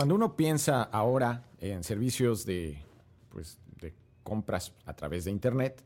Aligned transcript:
Cuando 0.00 0.14
uno 0.14 0.34
piensa 0.34 0.82
ahora 0.82 1.44
en 1.58 1.84
servicios 1.84 2.46
de, 2.46 2.82
pues, 3.28 3.58
de 3.82 3.92
compras 4.22 4.72
a 4.86 4.94
través 4.94 5.26
de 5.26 5.30
Internet, 5.30 5.84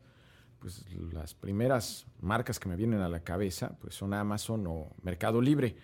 pues 0.59 0.85
las 1.11 1.33
primeras 1.33 2.05
marcas 2.21 2.57
que 2.57 2.69
me 2.69 2.77
vienen 2.77 3.01
a 3.01 3.09
la 3.09 3.25
cabeza 3.25 3.75
pues, 3.81 3.93
son 3.93 4.13
Amazon 4.13 4.65
o 4.67 4.87
Mercado 5.01 5.41
Libre. 5.41 5.75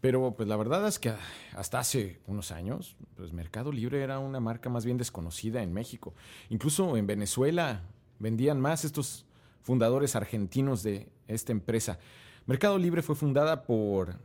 Pero 0.00 0.34
pues 0.36 0.48
la 0.48 0.56
verdad 0.56 0.88
es 0.88 0.98
que 0.98 1.14
hasta 1.54 1.78
hace 1.78 2.18
unos 2.26 2.50
años, 2.50 2.96
pues 3.14 3.32
Mercado 3.32 3.70
Libre 3.70 4.02
era 4.02 4.18
una 4.18 4.40
marca 4.40 4.68
más 4.68 4.84
bien 4.84 4.98
desconocida 4.98 5.62
en 5.62 5.72
México. 5.72 6.14
Incluso 6.48 6.96
en 6.96 7.06
Venezuela 7.06 7.82
vendían 8.18 8.60
más 8.60 8.84
estos 8.84 9.24
fundadores 9.62 10.16
argentinos 10.16 10.82
de 10.82 11.12
esta 11.28 11.52
empresa. 11.52 12.00
Mercado 12.44 12.76
Libre 12.76 13.02
fue 13.02 13.14
fundada 13.14 13.62
por, 13.62 14.16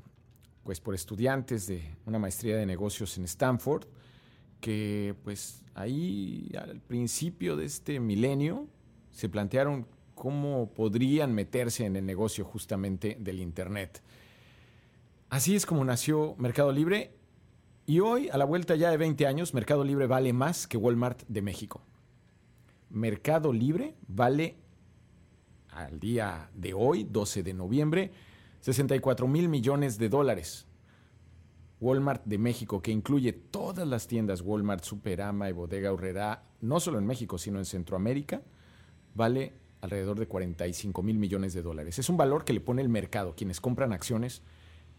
pues, 0.63 0.79
por 0.79 0.95
estudiantes 0.95 1.67
de 1.67 1.95
una 2.05 2.19
maestría 2.19 2.57
de 2.57 2.65
negocios 2.65 3.17
en 3.17 3.25
Stanford, 3.25 3.85
que 4.59 5.15
pues 5.23 5.61
ahí 5.75 6.49
al 6.57 6.79
principio 6.79 7.57
de 7.57 7.65
este 7.65 7.99
milenio 7.99 8.67
se 9.11 9.27
plantearon 9.27 9.85
cómo 10.15 10.73
podrían 10.73 11.33
meterse 11.33 11.85
en 11.85 11.95
el 11.95 12.05
negocio 12.05 12.45
justamente 12.45 13.17
del 13.19 13.41
Internet. 13.41 14.01
Así 15.29 15.55
es 15.55 15.65
como 15.65 15.83
nació 15.83 16.35
Mercado 16.37 16.71
Libre 16.71 17.11
y 17.85 17.99
hoy, 17.99 18.29
a 18.29 18.37
la 18.37 18.45
vuelta 18.45 18.75
ya 18.75 18.89
de 18.89 18.97
20 18.97 19.27
años, 19.27 19.53
Mercado 19.53 19.83
Libre 19.83 20.07
vale 20.07 20.31
más 20.31 20.67
que 20.67 20.77
Walmart 20.77 21.23
de 21.27 21.41
México. 21.41 21.81
Mercado 22.89 23.51
Libre 23.51 23.95
vale 24.07 24.55
al 25.71 25.99
día 25.99 26.49
de 26.53 26.73
hoy, 26.73 27.03
12 27.03 27.43
de 27.43 27.53
noviembre, 27.53 28.11
64 28.63 29.27
mil 29.27 29.49
millones 29.49 29.97
de 29.97 30.07
dólares. 30.07 30.65
Walmart 31.81 32.23
de 32.23 32.37
México, 32.37 32.81
que 32.81 32.91
incluye 32.91 33.33
todas 33.33 33.85
las 33.85 34.07
tiendas 34.07 34.39
Walmart, 34.39 34.85
Superama 34.85 35.49
y 35.49 35.51
Bodega 35.51 35.91
Urrera, 35.91 36.45
no 36.61 36.79
solo 36.79 36.97
en 36.97 37.05
México, 37.05 37.37
sino 37.37 37.59
en 37.59 37.65
Centroamérica, 37.65 38.41
vale 39.15 39.51
alrededor 39.81 40.17
de 40.17 40.29
45 40.29 41.03
mil 41.03 41.17
millones 41.17 41.53
de 41.53 41.61
dólares. 41.61 41.99
Es 41.99 42.07
un 42.07 42.15
valor 42.15 42.45
que 42.45 42.53
le 42.53 42.61
pone 42.61 42.81
el 42.81 42.87
mercado, 42.87 43.35
quienes 43.35 43.59
compran 43.59 43.91
acciones 43.91 44.43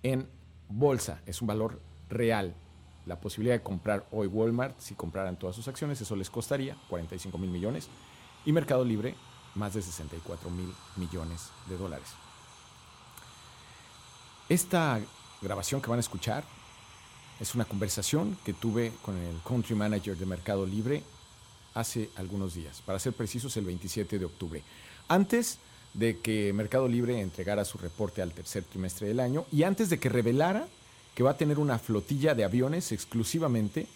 en 0.02 0.28
bolsa. 0.68 1.22
Es 1.24 1.40
un 1.40 1.48
valor 1.48 1.80
real. 2.10 2.54
La 3.06 3.18
posibilidad 3.18 3.54
de 3.54 3.62
comprar 3.62 4.06
hoy 4.12 4.26
Walmart, 4.26 4.78
si 4.78 4.94
compraran 4.94 5.38
todas 5.38 5.56
sus 5.56 5.68
acciones, 5.68 6.02
eso 6.02 6.16
les 6.16 6.28
costaría 6.28 6.76
45 6.90 7.38
mil 7.38 7.48
millones. 7.48 7.88
Y 8.44 8.52
Mercado 8.52 8.84
Libre, 8.84 9.14
más 9.54 9.72
de 9.72 9.80
64 9.80 10.50
mil 10.50 10.70
millones 10.98 11.48
de 11.66 11.78
dólares. 11.78 12.14
Esta 14.48 15.00
grabación 15.40 15.80
que 15.80 15.88
van 15.88 15.98
a 15.98 16.00
escuchar 16.00 16.44
es 17.40 17.54
una 17.54 17.64
conversación 17.64 18.36
que 18.44 18.52
tuve 18.52 18.92
con 19.00 19.16
el 19.16 19.40
country 19.42 19.74
manager 19.74 20.18
de 20.18 20.26
Mercado 20.26 20.66
Libre 20.66 21.02
hace 21.72 22.10
algunos 22.16 22.54
días, 22.54 22.82
para 22.84 22.98
ser 22.98 23.14
precisos 23.14 23.56
el 23.56 23.64
27 23.64 24.18
de 24.18 24.24
octubre. 24.24 24.62
Antes 25.08 25.58
de 25.94 26.18
que 26.18 26.52
Mercado 26.52 26.88
Libre 26.88 27.20
entregara 27.20 27.64
su 27.64 27.78
reporte 27.78 28.20
al 28.20 28.32
tercer 28.32 28.64
trimestre 28.64 29.08
del 29.08 29.20
año 29.20 29.46
y 29.50 29.62
antes 29.62 29.88
de 29.88 29.98
que 29.98 30.10
revelara 30.10 30.68
que 31.14 31.22
va 31.22 31.30
a 31.30 31.38
tener 31.38 31.58
una 31.58 31.78
flotilla 31.78 32.34
de 32.34 32.44
aviones 32.44 32.92
exclusivamente 32.92 33.86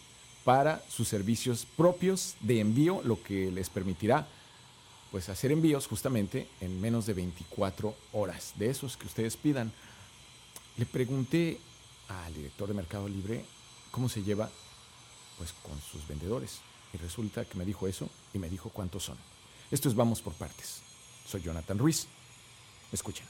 para 0.44 0.82
sus 0.88 1.08
servicios 1.08 1.66
propios 1.76 2.36
de 2.40 2.60
envío, 2.60 3.02
lo 3.04 3.22
que 3.22 3.50
les 3.50 3.68
permitirá 3.68 4.26
pues 5.10 5.28
hacer 5.28 5.52
envíos 5.52 5.86
justamente 5.86 6.48
en 6.60 6.80
menos 6.80 7.06
de 7.06 7.14
24 7.14 7.94
horas, 8.12 8.54
de 8.56 8.70
esos 8.70 8.96
que 8.96 9.06
ustedes 9.06 9.36
pidan. 9.36 9.72
Le 10.78 10.86
pregunté 10.86 11.58
al 12.08 12.32
director 12.32 12.68
de 12.68 12.74
Mercado 12.74 13.08
Libre 13.08 13.44
cómo 13.90 14.08
se 14.08 14.22
lleva 14.22 14.48
pues 15.36 15.52
con 15.52 15.76
sus 15.80 16.06
vendedores 16.06 16.60
y 16.92 16.98
resulta 16.98 17.44
que 17.44 17.58
me 17.58 17.64
dijo 17.64 17.88
eso 17.88 18.08
y 18.32 18.38
me 18.38 18.48
dijo 18.48 18.70
cuántos 18.70 19.02
son. 19.02 19.18
Esto 19.72 19.88
es 19.88 19.96
vamos 19.96 20.22
por 20.22 20.34
partes. 20.34 20.80
Soy 21.26 21.42
Jonathan 21.42 21.78
Ruiz. 21.78 22.06
Escuchen. 22.92 23.26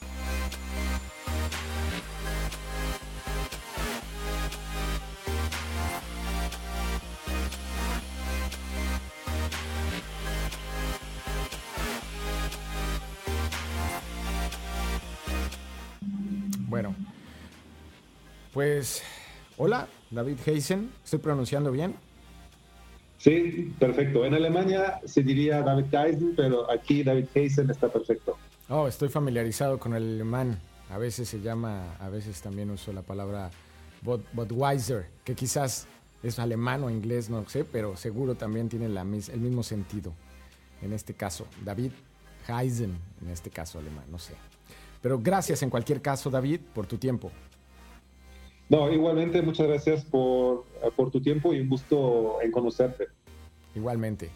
Bueno, 16.69 16.95
pues 18.53 19.03
hola, 19.57 19.89
David 20.11 20.39
Heisen, 20.47 20.91
¿estoy 21.05 21.19
pronunciando 21.19 21.71
bien? 21.71 21.95
Sí, 23.19 23.75
perfecto. 23.79 24.25
En 24.25 24.35
Alemania 24.35 25.01
se 25.05 25.23
diría 25.23 25.63
David 25.63 25.93
Heisen, 25.93 26.35
pero 26.37 26.71
aquí 26.71 27.03
David 27.03 27.27
Heisen 27.35 27.69
está 27.69 27.89
perfecto. 27.89 28.39
Oh, 28.69 28.87
estoy 28.87 29.09
familiarizado 29.09 29.79
con 29.79 29.95
el 29.95 30.15
alemán. 30.15 30.59
A 30.91 30.99
veces 30.99 31.29
se 31.29 31.41
llama, 31.41 31.97
a 31.99 32.09
veces 32.09 32.41
también 32.41 32.71
uso 32.71 32.93
la 32.93 33.03
palabra 33.03 33.51
Budweiser, 34.03 35.07
que 35.25 35.35
quizás 35.35 35.87
es 36.23 36.39
alemán 36.39 36.85
o 36.85 36.91
inglés, 36.91 37.29
no 37.29 37.47
sé, 37.49 37.65
pero 37.65 37.97
seguro 37.97 38.35
también 38.35 38.69
tiene 38.69 38.89
la, 38.89 39.03
el 39.03 39.41
mismo 39.41 39.63
sentido. 39.63 40.13
En 40.81 40.93
este 40.93 41.15
caso, 41.15 41.47
David 41.65 41.91
Heisen, 42.47 42.97
en 43.23 43.31
este 43.31 43.51
caso 43.51 43.79
alemán, 43.79 44.05
no 44.11 44.19
sé. 44.19 44.35
Pero 45.03 45.19
gracias 45.19 45.63
en 45.63 45.71
cualquier 45.71 46.01
caso, 46.01 46.31
David, 46.31 46.61
por 46.75 46.87
tu 46.87 46.99
tiempo. 46.99 47.31
No, 48.69 48.91
igualmente, 48.93 49.41
muchas 49.43 49.67
gracias 49.67 50.05
por, 50.05 50.65
por 50.95 51.11
tu 51.11 51.21
tiempo 51.21 51.55
y 51.55 51.61
un 51.61 51.69
gusto 51.69 52.39
en 52.43 52.53
conocerte. 52.53 53.09
Igualmente. 53.75 54.31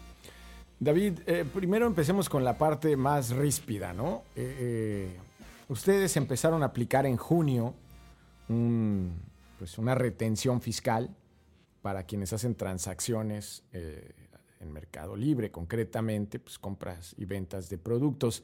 David, 0.83 1.19
eh, 1.27 1.45
primero 1.45 1.85
empecemos 1.87 2.27
con 2.27 2.43
la 2.43 2.57
parte 2.57 2.97
más 2.97 3.29
ríspida, 3.29 3.93
¿no? 3.93 4.23
Eh, 4.35 4.57
eh, 4.59 5.17
ustedes 5.69 6.17
empezaron 6.17 6.61
a 6.61 6.67
aplicar 6.67 7.05
en 7.05 7.15
junio 7.15 7.73
pues 9.57 9.77
una 9.77 9.95
retención 9.95 10.59
fiscal 10.59 11.09
para 11.81 12.03
quienes 12.03 12.33
hacen 12.33 12.55
transacciones 12.55 13.63
en 13.71 14.71
Mercado 14.71 15.15
Libre, 15.15 15.49
concretamente, 15.49 16.39
pues 16.39 16.59
compras 16.59 17.15
y 17.17 17.25
ventas 17.25 17.69
de 17.69 17.77
productos. 17.77 18.43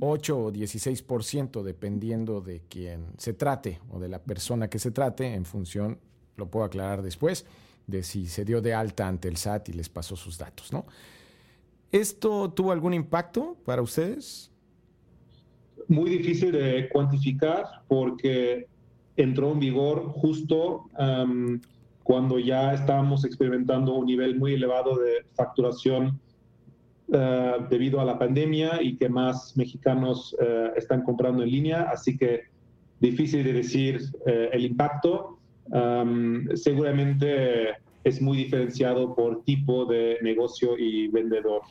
8 0.00 0.38
o 0.38 0.52
16%, 0.52 1.62
dependiendo 1.62 2.40
de 2.40 2.62
quién 2.68 3.06
se 3.16 3.32
trate 3.32 3.80
o 3.90 3.98
de 3.98 4.08
la 4.08 4.22
persona 4.22 4.68
que 4.68 4.78
se 4.78 4.90
trate, 4.90 5.34
en 5.34 5.44
función, 5.44 5.98
lo 6.36 6.50
puedo 6.50 6.64
aclarar 6.64 7.02
después, 7.02 7.46
de 7.86 8.02
si 8.02 8.26
se 8.26 8.44
dio 8.44 8.60
de 8.60 8.74
alta 8.74 9.06
ante 9.06 9.28
el 9.28 9.36
SAT 9.36 9.68
y 9.68 9.72
les 9.72 9.88
pasó 9.88 10.16
sus 10.16 10.38
datos, 10.38 10.72
¿no? 10.72 10.86
¿Esto 11.92 12.50
tuvo 12.50 12.72
algún 12.72 12.92
impacto 12.92 13.56
para 13.64 13.80
ustedes? 13.80 14.50
Muy 15.86 16.10
difícil 16.10 16.50
de 16.50 16.88
cuantificar 16.88 17.82
porque 17.86 18.66
entró 19.16 19.52
en 19.52 19.60
vigor 19.60 20.08
justo 20.08 20.90
cuando 22.02 22.38
ya 22.38 22.74
estábamos 22.74 23.24
experimentando 23.24 23.94
un 23.94 24.06
nivel 24.06 24.36
muy 24.36 24.54
elevado 24.54 24.96
de 24.96 25.24
facturación 25.34 26.20
eh, 27.12 27.52
debido 27.68 28.00
a 28.00 28.04
la 28.04 28.18
pandemia 28.18 28.80
y 28.82 28.96
que 28.96 29.10
más 29.10 29.54
mexicanos 29.58 30.34
eh, 30.40 30.70
están 30.74 31.02
comprando 31.02 31.42
en 31.42 31.50
línea, 31.50 31.82
así 31.82 32.16
que 32.16 32.44
difícil 32.98 33.44
de 33.44 33.52
decir 33.52 34.00
eh, 34.26 34.48
el 34.52 34.64
impacto. 34.64 35.38
seguramente 36.54 37.76
es 38.04 38.20
muy 38.22 38.38
diferenciado 38.38 39.14
por 39.14 39.44
tipo 39.44 39.84
de 39.84 40.18
negocio 40.22 40.78
y 40.78 41.08
vendedor. 41.08 41.62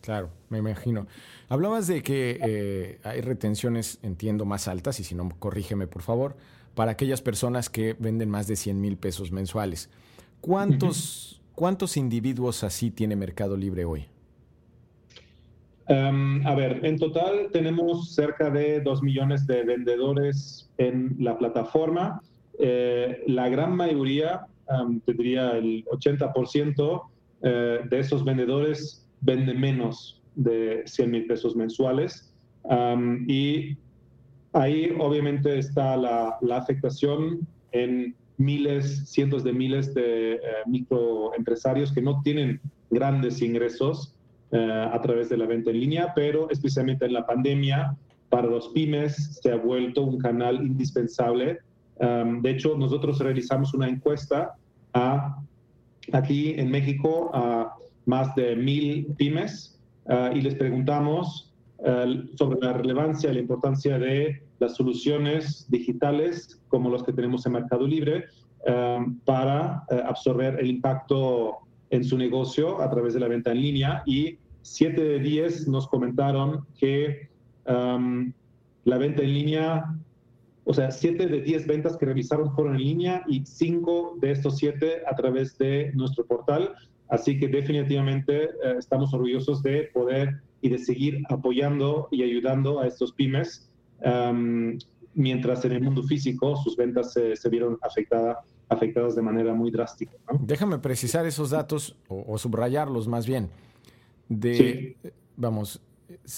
Claro, 0.00 0.30
me 0.48 0.58
imagino. 0.58 1.06
Hablabas 1.50 1.86
de 1.86 2.02
que 2.02 2.98
hay 3.02 3.20
retenciones, 3.20 3.98
entiendo, 4.02 4.46
más 4.46 4.68
altas, 4.68 5.00
y 5.00 5.04
si 5.04 5.14
no, 5.14 5.28
corrígeme 5.38 5.86
por 5.86 6.02
favor, 6.02 6.36
para 6.74 6.92
aquellas 6.92 7.20
personas 7.20 7.68
que 7.68 7.94
venden 7.98 8.30
más 8.30 8.46
de 8.46 8.56
100 8.56 8.80
mil 8.80 8.96
pesos 8.96 9.32
mensuales. 9.32 9.90
¿Cuántos, 10.40 11.42
¿Cuántos 11.54 11.96
individuos 11.96 12.64
así 12.64 12.90
tiene 12.90 13.16
Mercado 13.16 13.56
Libre 13.56 13.84
hoy? 13.84 14.06
Em, 15.88 16.46
a 16.46 16.54
ver, 16.54 16.84
en 16.84 16.98
total 16.98 17.48
tenemos 17.50 18.14
cerca 18.14 18.50
de 18.50 18.80
2 18.82 19.02
millones 19.02 19.46
de 19.46 19.64
vendedores 19.64 20.68
en 20.76 21.16
la 21.18 21.38
plataforma. 21.38 22.20
Eh, 22.58 23.22
la 23.26 23.48
gran 23.48 23.74
mayoría, 23.74 24.46
um, 24.68 25.00
tendría 25.00 25.52
el 25.52 25.86
80% 25.86 27.02
eh, 27.42 27.80
de 27.88 27.98
esos 27.98 28.22
vendedores 28.22 29.06
venden 29.22 29.58
menos 29.58 30.20
de 30.34 30.82
100 30.84 31.10
mil 31.10 31.26
pesos 31.26 31.56
mensuales. 31.56 32.34
y 33.26 33.76
ahí 34.52 34.94
obviamente 34.98 35.58
está 35.58 35.96
la, 35.96 36.38
afectación 36.50 37.46
en 37.72 38.14
miles, 38.36 39.08
cientos 39.08 39.42
de 39.42 39.52
miles 39.52 39.94
de 39.94 40.34
eh, 40.34 40.40
microempresarios 40.66 41.92
que 41.92 42.02
no 42.02 42.20
tienen 42.22 42.60
grandes 42.90 43.40
ingresos 43.40 44.14
a 44.50 44.98
través 45.02 45.28
de 45.28 45.36
la 45.36 45.46
venta 45.46 45.70
en 45.70 45.80
línea, 45.80 46.12
pero 46.14 46.48
especialmente 46.50 47.04
en 47.04 47.12
la 47.12 47.26
pandemia, 47.26 47.96
para 48.30 48.46
los 48.46 48.68
pymes 48.68 49.38
se 49.42 49.52
ha 49.52 49.56
vuelto 49.56 50.02
un 50.02 50.18
canal 50.18 50.56
indispensable. 50.56 51.58
Um, 51.96 52.40
de 52.42 52.50
hecho, 52.50 52.76
nosotros 52.76 53.18
realizamos 53.18 53.74
una 53.74 53.88
encuesta 53.88 54.54
a 54.94 55.38
aquí 56.12 56.54
en 56.56 56.70
México 56.70 57.30
a 57.34 57.74
más 58.06 58.34
de 58.34 58.56
mil 58.56 59.06
pymes 59.16 59.78
ah, 60.08 60.30
y 60.34 60.40
les 60.40 60.54
preguntamos 60.54 61.52
ah, 61.84 62.06
sobre 62.36 62.60
la 62.60 62.72
relevancia 62.72 63.30
y 63.30 63.34
la 63.34 63.40
importancia 63.40 63.98
de 63.98 64.42
las 64.58 64.76
soluciones 64.76 65.66
digitales 65.68 66.60
como 66.68 66.90
los 66.90 67.04
que 67.04 67.12
tenemos 67.12 67.44
en 67.46 67.52
Mercado 67.52 67.86
Libre 67.86 68.24
ah, 68.66 69.04
para 69.24 69.84
absorber 70.06 70.58
el 70.58 70.68
impacto 70.68 71.58
en 71.90 72.04
su 72.04 72.18
negocio 72.18 72.80
a 72.80 72.90
través 72.90 73.14
de 73.14 73.20
la 73.20 73.28
venta 73.28 73.52
en 73.52 73.62
línea 73.62 74.02
y 74.06 74.38
7 74.62 75.02
de 75.02 75.18
10 75.18 75.68
nos 75.68 75.88
comentaron 75.88 76.66
que 76.78 77.28
la 77.66 78.98
venta 78.98 79.22
en 79.22 79.34
línea 79.34 79.84
o 80.70 80.74
sea, 80.74 80.90
siete 80.90 81.26
de 81.26 81.40
diez 81.40 81.66
ventas 81.66 81.96
que 81.96 82.04
revisaron 82.04 82.54
fueron 82.54 82.74
en 82.74 82.82
línea 82.82 83.24
y 83.26 83.42
cinco 83.46 84.18
de 84.20 84.32
estos 84.32 84.58
siete 84.58 85.00
a 85.10 85.16
través 85.16 85.56
de 85.56 85.90
nuestro 85.94 86.26
portal. 86.26 86.74
Así 87.08 87.40
que 87.40 87.48
definitivamente 87.48 88.44
eh, 88.44 88.74
estamos 88.78 89.14
orgullosos 89.14 89.62
de 89.62 89.88
poder 89.94 90.42
y 90.60 90.68
de 90.68 90.76
seguir 90.76 91.22
apoyando 91.30 92.08
y 92.10 92.22
ayudando 92.22 92.80
a 92.80 92.86
estos 92.86 93.12
pymes, 93.12 93.70
mientras 95.14 95.64
en 95.64 95.72
el 95.72 95.80
mundo 95.80 96.02
físico 96.02 96.54
sus 96.56 96.76
ventas 96.76 97.14
se, 97.14 97.48
vieron 97.48 97.78
afectada, 97.80 98.40
afectadas 98.68 99.14
de 99.16 99.22
manera 99.22 99.54
muy 99.54 99.70
drástica. 99.70 100.12
Déjame 100.40 100.78
precisar 100.78 101.26
esos 101.26 101.50
datos 101.50 101.96
o, 102.08 102.36
subrayarlos 102.38 103.08
más 103.08 103.26
bien. 103.26 103.48
De, 104.28 104.96
vamos, 105.36 105.80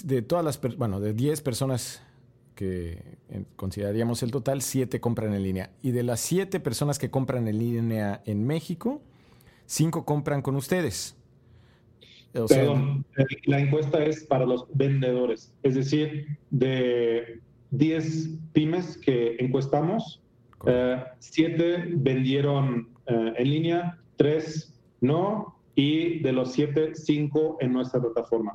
de 0.04 0.22
todas 0.22 0.44
las, 0.44 0.60
bueno, 0.76 1.00
de 1.00 1.12
10 1.12 1.40
personas 1.42 2.02
que 2.54 3.02
consideraríamos 3.56 4.22
el 4.22 4.30
total, 4.30 4.60
siete 4.60 5.00
compran 5.00 5.32
en 5.32 5.42
línea. 5.42 5.70
Y 5.80 5.92
de 5.92 6.02
las 6.02 6.20
siete 6.20 6.60
personas 6.60 6.98
que 6.98 7.10
compran 7.10 7.48
en 7.48 7.58
línea 7.58 8.20
en 8.26 8.46
México, 8.46 9.00
cinco 9.64 10.04
compran 10.04 10.42
con 10.42 10.56
ustedes. 10.56 11.16
Perdón, 12.32 13.06
la 13.46 13.60
encuesta 13.60 14.04
es 14.04 14.24
para 14.24 14.44
los 14.44 14.66
vendedores. 14.74 15.54
Es 15.62 15.74
decir, 15.74 16.38
de 16.50 17.40
10 17.70 18.30
pymes 18.52 18.98
que 18.98 19.36
encuestamos, 19.40 20.20
eh, 20.66 21.02
siete 21.18 21.84
vendieron 21.96 22.88
eh, 23.06 23.32
en 23.36 23.50
línea, 23.50 23.98
tres 24.16 24.72
no, 25.00 25.56
y 25.74 26.20
de 26.20 26.32
los 26.32 26.52
siete, 26.52 26.94
cinco 26.94 27.56
en 27.60 27.72
nuestra 27.72 28.00
plataforma. 28.00 28.52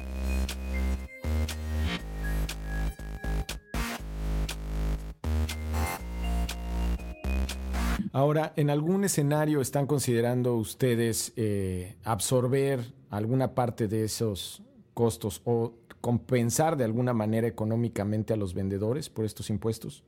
Ahora, 8.11 8.53
¿en 8.55 8.69
algún 8.69 9.03
escenario 9.03 9.59
están 9.59 9.87
considerando 9.87 10.55
ustedes 10.55 11.33
eh, 11.35 11.97
absorber 12.05 12.79
alguna 13.09 13.53
parte 13.53 13.89
de 13.89 14.05
esos 14.05 14.63
costos 14.93 15.41
o 15.43 15.73
compensar 15.99 16.77
de 16.77 16.85
alguna 16.85 17.13
manera 17.13 17.45
económicamente 17.45 18.31
a 18.31 18.37
los 18.37 18.53
vendedores 18.53 19.09
por 19.09 19.25
estos 19.25 19.49
impuestos? 19.49 20.05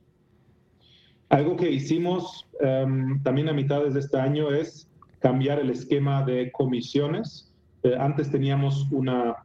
Algo 1.28 1.56
que 1.56 1.70
hicimos 1.70 2.46
em, 2.60 3.22
también 3.22 3.48
a 3.48 3.52
mitad 3.52 3.84
de 3.84 4.00
este 4.00 4.18
año 4.18 4.50
es 4.50 4.88
cambiar 5.18 5.58
el 5.58 5.70
esquema 5.70 6.24
de 6.24 6.50
comisiones. 6.52 7.52
Eh, 7.82 7.94
antes 7.98 8.30
teníamos 8.30 8.88
una 8.90 9.36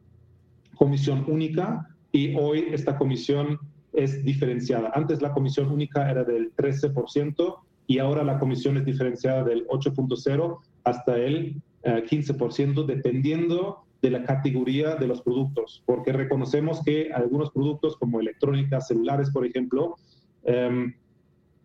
comisión 0.76 1.24
única 1.28 1.88
y 2.10 2.34
hoy 2.36 2.66
esta 2.72 2.96
comisión 2.96 3.58
es 3.92 4.24
diferenciada. 4.24 4.92
Antes 4.94 5.20
la 5.20 5.32
comisión 5.32 5.70
única 5.70 6.10
era 6.10 6.24
del 6.24 6.54
13% 6.56 7.56
y 7.86 7.98
ahora 7.98 8.24
la 8.24 8.38
comisión 8.38 8.76
es 8.76 8.84
diferenciada 8.84 9.44
del 9.44 9.66
8.0 9.68 10.58
hasta 10.84 11.16
el 11.18 11.60
15%, 11.84 12.82
eh, 12.82 12.84
dependiendo 12.86 13.84
de 14.00 14.10
la 14.10 14.22
categoría 14.24 14.96
de 14.96 15.06
los 15.06 15.22
productos, 15.22 15.82
porque 15.86 16.12
reconocemos 16.12 16.82
que 16.82 17.10
algunos 17.12 17.50
productos 17.50 17.96
como 17.96 18.20
electrónica, 18.20 18.80
celulares, 18.80 19.30
por 19.30 19.46
ejemplo, 19.46 19.96
em, 20.44 20.94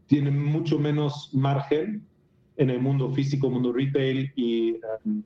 tienen 0.10 0.44
mucho 0.44 0.80
menos 0.80 1.30
margen 1.34 2.04
en 2.58 2.72
el 2.72 2.82
mundo 2.82 3.12
físico, 3.12 3.50
mundo 3.50 3.72
retail 3.72 4.32
y 4.36 4.72
em, 5.06 5.24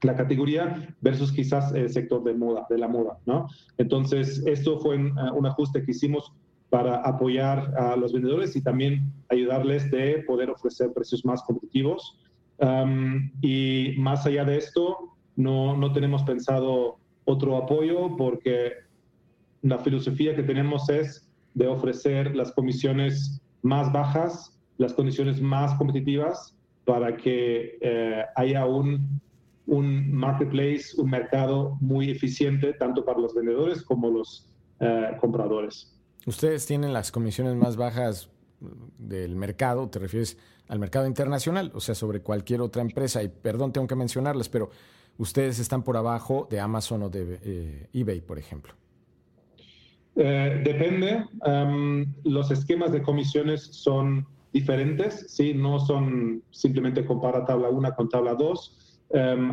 la 0.00 0.16
categoría 0.16 0.88
versus 1.02 1.30
quizás 1.30 1.72
el 1.74 1.90
sector 1.90 2.24
de 2.24 2.34
moda, 2.34 2.66
de 2.68 2.78
la 2.78 2.88
moda, 2.88 3.18
¿no? 3.26 3.46
Entonces, 3.76 4.42
esto 4.46 4.80
fue 4.80 4.96
eh, 4.96 5.12
un 5.34 5.46
ajuste 5.46 5.84
que 5.84 5.90
hicimos 5.92 6.32
para 6.70 7.02
apoyar 7.02 7.74
a 7.76 7.94
los 7.96 8.14
vendedores 8.14 8.56
y 8.56 8.62
también 8.62 9.12
ayudarles 9.28 9.90
de 9.90 10.24
poder 10.26 10.48
ofrecer 10.48 10.90
precios 10.92 11.24
más 11.24 11.42
competitivos. 11.42 12.18
y 13.42 13.94
más 13.98 14.24
allá 14.24 14.44
de 14.44 14.56
esto, 14.56 15.14
no, 15.36 15.76
no 15.76 15.92
tenemos 15.92 16.22
pensado 16.22 16.98
otro 17.24 17.56
apoyo 17.56 18.16
porque 18.16 18.72
la 19.60 19.78
filosofía 19.78 20.34
que 20.34 20.42
tenemos 20.42 20.88
es 20.88 21.28
de 21.54 21.66
ofrecer 21.66 22.34
las 22.34 22.52
comisiones 22.52 23.41
más 23.62 23.92
bajas, 23.92 24.58
las 24.78 24.92
condiciones 24.92 25.40
más 25.40 25.74
competitivas 25.74 26.54
para 26.84 27.16
que 27.16 27.78
eh, 27.80 28.24
haya 28.36 28.66
un, 28.66 29.20
un 29.66 30.12
marketplace, 30.12 30.88
un 30.98 31.10
mercado 31.10 31.78
muy 31.80 32.10
eficiente 32.10 32.72
tanto 32.74 33.04
para 33.04 33.20
los 33.20 33.34
vendedores 33.34 33.82
como 33.82 34.10
los 34.10 34.52
eh, 34.80 35.16
compradores. 35.20 35.96
Ustedes 36.26 36.66
tienen 36.66 36.92
las 36.92 37.10
comisiones 37.12 37.54
más 37.56 37.76
bajas 37.76 38.28
del 38.98 39.36
mercado, 39.36 39.88
te 39.88 39.98
refieres 39.98 40.36
al 40.68 40.78
mercado 40.78 41.06
internacional, 41.06 41.72
o 41.74 41.80
sea, 41.80 41.94
sobre 41.94 42.20
cualquier 42.20 42.60
otra 42.60 42.82
empresa. 42.82 43.22
Y 43.22 43.28
perdón, 43.28 43.72
tengo 43.72 43.86
que 43.86 43.96
mencionarlas, 43.96 44.48
pero 44.48 44.70
ustedes 45.18 45.58
están 45.58 45.82
por 45.82 45.96
abajo 45.96 46.46
de 46.50 46.60
Amazon 46.60 47.02
o 47.02 47.08
de 47.08 47.38
eh, 47.42 47.88
eBay, 47.92 48.20
por 48.20 48.38
ejemplo. 48.38 48.74
Eh, 50.16 50.60
depende. 50.64 51.24
los 52.24 52.50
esquemas 52.50 52.92
de 52.92 53.02
comisiones 53.02 53.62
son 53.62 54.26
diferentes, 54.52 55.26
¿sí? 55.28 55.54
No 55.54 55.80
son 55.80 56.42
simplemente 56.50 57.04
compara 57.04 57.44
tabla 57.44 57.70
1 57.70 57.94
con 57.96 58.08
tabla 58.08 58.34
2. 58.34 58.78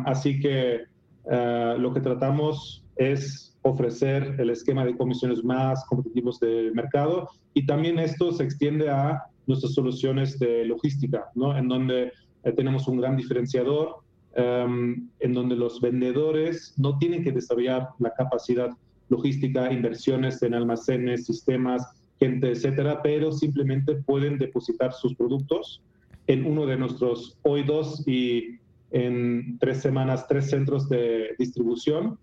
así 0.06 0.40
que 0.40 0.90
eh, 1.30 1.76
lo 1.78 1.92
que 1.92 2.00
tratamos 2.00 2.84
es 2.96 3.56
ofrecer 3.62 4.36
el 4.38 4.50
esquema 4.50 4.84
de 4.84 4.96
comisiones 4.96 5.44
más 5.44 5.84
competitivos 5.86 6.40
del 6.40 6.72
mercado 6.74 7.28
y 7.52 7.66
también 7.66 7.98
esto 7.98 8.32
se 8.32 8.44
extiende 8.44 8.88
a 8.88 9.22
nuestras 9.46 9.74
soluciones 9.74 10.38
de 10.38 10.64
logística, 10.64 11.26
¿no? 11.34 11.56
en 11.56 11.68
donde 11.68 12.12
eh, 12.44 12.52
tenemos 12.52 12.88
un 12.88 12.98
gran 12.98 13.16
diferenciador, 13.16 13.96
em, 14.34 15.08
en 15.18 15.34
donde 15.34 15.56
los 15.56 15.80
vendedores 15.80 16.74
no 16.78 16.96
tienen 16.98 17.22
que 17.22 17.32
desarrollar 17.32 17.88
la 17.98 18.12
capacidad 18.14 18.70
logística, 19.10 19.72
inversiones 19.72 20.42
en 20.42 20.54
almacenes, 20.54 21.26
sistemas, 21.26 21.86
gente, 22.18 22.50
etcétera, 22.50 23.02
pero 23.02 23.32
simplemente 23.32 23.94
pueden 23.94 24.38
depositar 24.38 24.92
sus 24.92 25.14
productos 25.14 25.82
en 26.26 26.46
uno 26.46 26.66
de 26.66 26.76
nuestros 26.76 27.36
hoy 27.42 27.62
dos 27.64 28.06
y 28.06 28.58
en 28.92 29.58
tres 29.58 29.80
semanas 29.80 30.26
tres 30.28 30.50
centros 30.50 30.88
de 30.88 31.34
distribución 31.38 32.18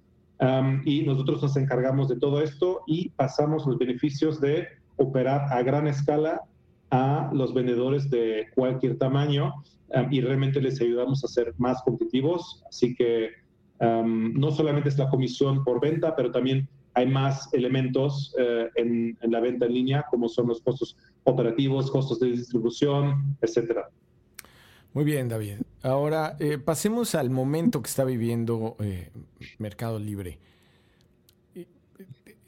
y 0.85 1.01
nosotros 1.03 1.41
nos 1.41 1.57
encargamos 1.57 2.09
de 2.09 2.17
todo 2.17 2.41
esto 2.41 2.81
y 2.85 3.09
pasamos 3.09 3.65
los 3.65 3.77
beneficios 3.77 4.39
de 4.39 4.67
operar 4.97 5.51
a 5.51 5.61
gran 5.63 5.87
escala 5.87 6.41
a 6.91 7.29
los 7.33 7.53
vendedores 7.53 8.09
de 8.09 8.47
cualquier 8.55 8.97
tamaño 8.97 9.53
y 10.11 10.21
realmente 10.21 10.61
les 10.61 10.79
ayudamos 10.79 11.23
a 11.23 11.27
ser 11.27 11.53
más 11.57 11.81
competitivos. 11.83 12.63
Así 12.69 12.95
que 12.95 13.31
no 13.79 14.51
solamente 14.51 14.89
es 14.89 14.97
la 14.97 15.09
comisión 15.09 15.63
por 15.63 15.81
venta, 15.81 16.15
pero 16.15 16.31
también 16.31 16.69
hay 16.97 17.05
más 17.05 17.47
elementos 17.53 18.33
eh, 18.39 18.69
en, 18.73 19.17
la 19.21 19.39
venta 19.39 19.67
en 19.67 19.73
línea, 19.73 20.05
como 20.09 20.27
son 20.27 20.47
los 20.47 20.61
costos 20.61 20.97
operativos, 21.25 21.91
costos 21.91 22.19
de 22.19 22.31
distribución, 22.31 23.37
etcétera. 23.39 23.87
Muy 24.93 25.05
bien, 25.05 25.29
David. 25.29 25.57
Ahora 25.83 26.35
eh, 26.39 26.57
pasemos 26.57 27.13
al 27.13 27.29
momento 27.29 27.83
que 27.83 27.87
está 27.87 28.03
viviendo 28.03 28.75
eh, 28.79 29.11
Mercado 29.59 29.99
Libre. 29.99 30.39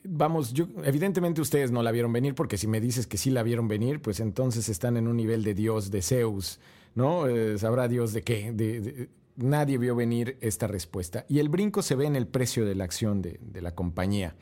Vamos, 0.03 0.55
evidentemente 0.83 1.41
ustedes 1.41 1.69
no 1.69 1.83
la 1.83 1.91
vieron 1.91 2.11
venir, 2.11 2.33
porque 2.33 2.57
si 2.57 2.65
me 2.65 2.81
dices 2.81 3.05
que 3.05 3.17
sí 3.17 3.29
la 3.29 3.43
vieron 3.43 3.67
venir, 3.67 4.01
pues 4.01 4.19
entonces 4.19 4.67
están 4.67 4.97
en 4.97 5.07
un 5.07 5.15
nivel 5.15 5.43
de 5.43 5.53
Dios, 5.53 5.91
de 5.91 6.01
Zeus, 6.01 6.59
¿no? 6.95 7.25
Sabrá 7.57 7.87
Dios 7.87 8.13
de 8.13 8.23
qué. 8.23 9.09
Nadie 9.39 9.77
vio 9.77 9.95
venir 9.95 10.37
esta 10.41 10.67
respuesta. 10.67 11.25
Y 11.27 11.39
el 11.39 11.49
brinco 11.49 11.81
se 11.81 11.95
ve 11.95 12.05
en 12.05 12.15
el 12.15 12.27
precio 12.27 12.65
de 12.65 12.75
la 12.75 12.83
acción 12.83 13.21
de, 13.21 13.39
la 13.61 13.73
compañía. 13.73 14.35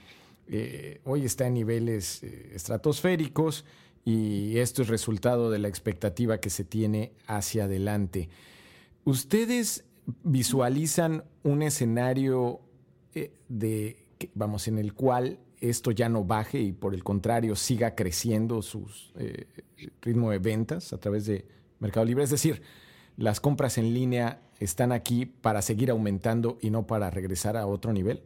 hoy 1.04 1.26
está 1.26 1.48
en 1.48 1.54
niveles 1.54 2.24
estratosféricos 2.24 3.66
y 4.08 4.60
esto 4.60 4.84
es 4.84 4.88
resultado 4.88 5.52
de 5.52 5.60
la 5.60 5.68
expectativa 5.68 6.40
que 6.40 6.50
se 6.50 6.64
tiene 6.64 7.12
hacia 7.28 7.66
adelante. 7.66 8.30
¿Ustedes 9.04 9.84
visualizan 10.24 11.26
un 11.44 11.62
escenario 11.62 12.62
eh, 13.14 13.34
de, 13.50 13.98
vamos, 14.34 14.70
en 14.70 14.78
el 14.78 14.94
cual 14.94 15.40
esto 15.60 15.92
ya 15.92 16.08
no 16.08 16.24
baje 16.24 16.60
y 16.62 16.72
por 16.72 16.94
el 16.94 17.04
contrario 17.04 17.58
siga 17.58 17.96
creciendo 17.96 18.62
su 18.62 18.90
eh, 19.18 19.48
ritmo 20.02 20.32
de 20.32 20.40
ventas 20.40 20.94
a 20.94 21.00
través 21.00 21.26
de 21.26 21.46
Mercado 21.80 22.06
Libre? 22.06 22.24
Es 22.24 22.30
decir, 22.30 22.62
las 23.18 23.40
compras 23.40 23.78
en 23.78 23.94
línea 23.94 24.40
están 24.60 24.92
aquí 24.92 25.26
para 25.26 25.62
seguir 25.62 25.92
aumentando 25.92 26.58
y 26.62 26.70
no 26.70 26.88
para 26.88 27.10
regresar 27.10 27.58
a 27.58 27.68
otro 27.68 27.92
nivel? 27.94 28.22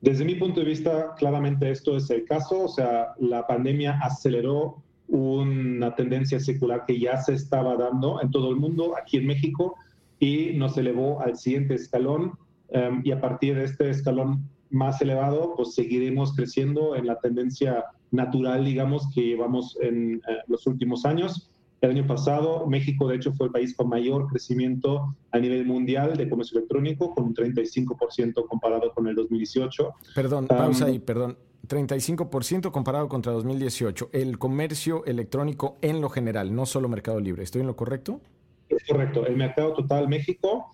Desde 0.00 0.24
mi 0.24 0.34
punto 0.34 0.60
de 0.60 0.66
vista, 0.66 1.14
claramente 1.16 1.70
esto 1.70 1.96
es 1.96 2.08
el 2.10 2.24
caso. 2.24 2.64
O 2.64 2.68
sea, 2.68 3.14
la 3.18 3.46
pandemia 3.46 3.98
aceleró 4.02 4.82
una 5.08 5.94
tendencia 5.94 6.38
secular 6.38 6.84
que 6.86 6.98
ya 7.00 7.20
se 7.20 7.34
estaba 7.34 7.76
dando 7.76 8.20
en 8.20 8.30
todo 8.30 8.50
el 8.50 8.56
mundo, 8.56 8.94
aquí 9.00 9.16
en 9.16 9.26
México, 9.26 9.76
y 10.18 10.52
nos 10.54 10.76
elevó 10.76 11.20
al 11.20 11.36
siguiente 11.36 11.74
escalón. 11.74 12.32
Em, 12.68 13.00
y 13.04 13.12
a 13.12 13.20
partir 13.20 13.56
de 13.56 13.64
este 13.64 13.90
escalón 13.90 14.48
más 14.70 15.00
elevado, 15.00 15.54
pues 15.56 15.74
seguiremos 15.74 16.34
creciendo 16.34 16.96
en 16.96 17.06
la 17.06 17.18
tendencia 17.20 17.84
natural, 18.10 18.64
digamos, 18.64 19.08
que 19.14 19.22
llevamos 19.22 19.78
en 19.80 20.16
eh, 20.28 20.38
los 20.48 20.66
últimos 20.66 21.04
años. 21.04 21.50
El 21.86 21.92
año 21.92 22.06
pasado, 22.08 22.66
México, 22.66 23.06
de 23.06 23.14
hecho, 23.14 23.32
fue 23.34 23.46
el 23.46 23.52
país 23.52 23.76
con 23.76 23.88
mayor 23.88 24.26
crecimiento 24.26 25.14
a 25.30 25.38
nivel 25.38 25.64
mundial 25.64 26.16
de 26.16 26.28
comercio 26.28 26.58
electrónico, 26.58 27.14
con 27.14 27.26
un 27.26 27.34
35% 27.34 28.44
comparado 28.48 28.92
con 28.92 29.06
el 29.06 29.14
2018. 29.14 29.94
Perdón, 30.12 30.48
pausa 30.48 30.86
ahí, 30.86 30.98
perdón. 30.98 31.38
35% 31.68 32.72
comparado 32.72 33.08
contra 33.08 33.30
2018. 33.30 34.10
El 34.12 34.36
comercio 34.36 35.04
electrónico 35.04 35.76
en 35.80 36.00
lo 36.00 36.08
general, 36.08 36.52
no 36.52 36.66
solo 36.66 36.88
Mercado 36.88 37.20
Libre. 37.20 37.44
¿Estoy 37.44 37.60
en 37.60 37.68
lo 37.68 37.76
correcto? 37.76 38.20
Es 38.68 38.82
correcto. 38.84 39.24
El 39.24 39.36
mercado 39.36 39.72
total 39.72 40.08
México, 40.08 40.72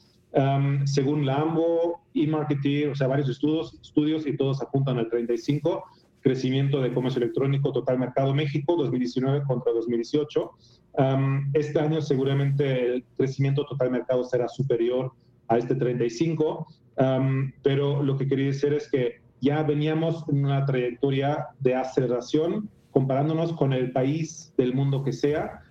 según 0.86 1.26
la 1.26 1.42
AMBO, 1.42 2.00
e-marketing, 2.14 2.88
o 2.92 2.94
sea, 2.94 3.06
varios 3.06 3.28
estudios, 3.28 3.78
estudios 3.82 4.26
y 4.26 4.34
todos 4.34 4.62
apuntan 4.62 4.96
al 4.96 5.10
35 5.10 5.84
crecimiento 6.22 6.80
de 6.80 6.94
comercio 6.94 7.20
electrónico 7.20 7.72
total 7.72 7.98
mercado 7.98 8.32
México 8.32 8.76
2019 8.76 9.42
contra 9.42 9.72
2018. 9.72 10.52
Este 11.54 11.80
año 11.80 12.02
seguramente 12.02 12.86
el 12.86 13.04
crecimiento 13.16 13.64
total 13.64 13.90
mercado 13.90 14.24
será 14.24 14.48
superior 14.48 15.12
a 15.48 15.58
este 15.58 15.74
35, 15.74 16.66
pero 17.62 18.02
lo 18.02 18.16
que 18.16 18.26
quería 18.26 18.46
decir 18.46 18.74
es 18.74 18.90
que 18.90 19.20
ya 19.40 19.62
veníamos 19.62 20.24
en 20.28 20.44
una 20.44 20.64
trayectoria 20.64 21.46
de 21.60 21.74
aceleración 21.74 22.68
comparándonos 22.90 23.54
con 23.54 23.72
el 23.72 23.92
país 23.92 24.52
del 24.56 24.74
mundo 24.74 25.02
que 25.02 25.12
sea. 25.12 25.62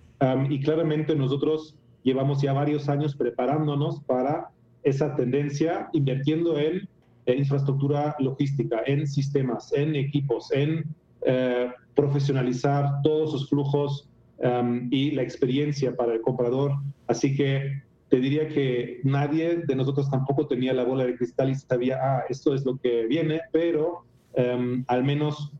Y 0.50 0.60
claramente 0.60 1.14
nosotros 1.14 1.76
llevamos 2.02 2.42
ya 2.42 2.52
varios 2.52 2.88
años 2.88 3.16
preparándonos 3.16 4.00
para 4.00 4.48
esa 4.82 5.14
tendencia, 5.14 5.88
invirtiendo 5.92 6.58
en 6.58 6.88
en 7.26 7.38
infraestructura 7.38 8.16
logística, 8.18 8.82
en 8.86 9.06
sistemas, 9.06 9.72
en 9.72 9.94
equipos, 9.96 10.50
en 10.52 10.84
eh, 11.24 11.70
profesionalizar 11.94 13.02
todos 13.02 13.32
sus 13.32 13.48
flujos 13.48 14.08
um, 14.42 14.88
y 14.90 15.12
la 15.12 15.22
experiencia 15.22 15.94
para 15.96 16.14
el 16.14 16.20
comprador. 16.20 16.72
Así 17.06 17.34
que 17.34 17.82
te 18.08 18.18
diría 18.18 18.48
que 18.48 19.00
nadie 19.04 19.62
de 19.66 19.74
nosotros 19.74 20.10
tampoco 20.10 20.46
tenía 20.46 20.74
la 20.74 20.84
bola 20.84 21.06
de 21.06 21.16
cristal 21.16 21.50
y 21.50 21.54
sabía, 21.54 21.98
ah, 22.02 22.24
esto 22.28 22.54
es 22.54 22.64
lo 22.64 22.76
que 22.76 23.06
viene, 23.06 23.40
pero 23.52 24.04
um, 24.36 24.84
al 24.86 25.04
menos 25.04 25.52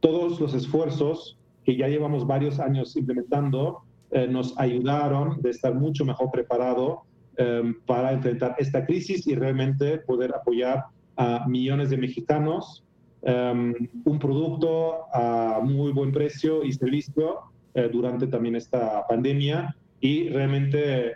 todos 0.00 0.40
los 0.40 0.54
esfuerzos 0.54 1.38
que 1.64 1.76
ya 1.76 1.88
llevamos 1.88 2.26
varios 2.26 2.60
años 2.60 2.96
implementando 2.96 3.82
eh, 4.12 4.28
nos 4.28 4.56
ayudaron 4.58 5.42
de 5.42 5.50
estar 5.50 5.74
mucho 5.74 6.04
mejor 6.04 6.30
preparado 6.30 7.02
um, 7.38 7.74
para 7.86 8.12
enfrentar 8.12 8.54
esta 8.58 8.86
crisis 8.86 9.26
y 9.26 9.34
realmente 9.34 9.98
poder 9.98 10.32
apoyar 10.32 10.84
a 11.16 11.48
millones 11.48 11.90
de 11.90 11.96
mexicanos 11.96 12.84
em, 13.22 13.74
un 14.04 14.18
producto 14.18 15.12
a 15.12 15.60
muy 15.62 15.90
buen 15.90 16.12
precio 16.12 16.62
y 16.62 16.72
servicio 16.72 17.40
eh, 17.76 17.88
durante 17.92 18.26
también 18.26 18.56
esta 18.56 19.06
pandemia 19.06 19.76
y 20.00 20.28
realmente 20.28 21.10
eh, 21.10 21.14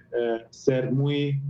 ser 0.51 0.93
muy 0.93 1.41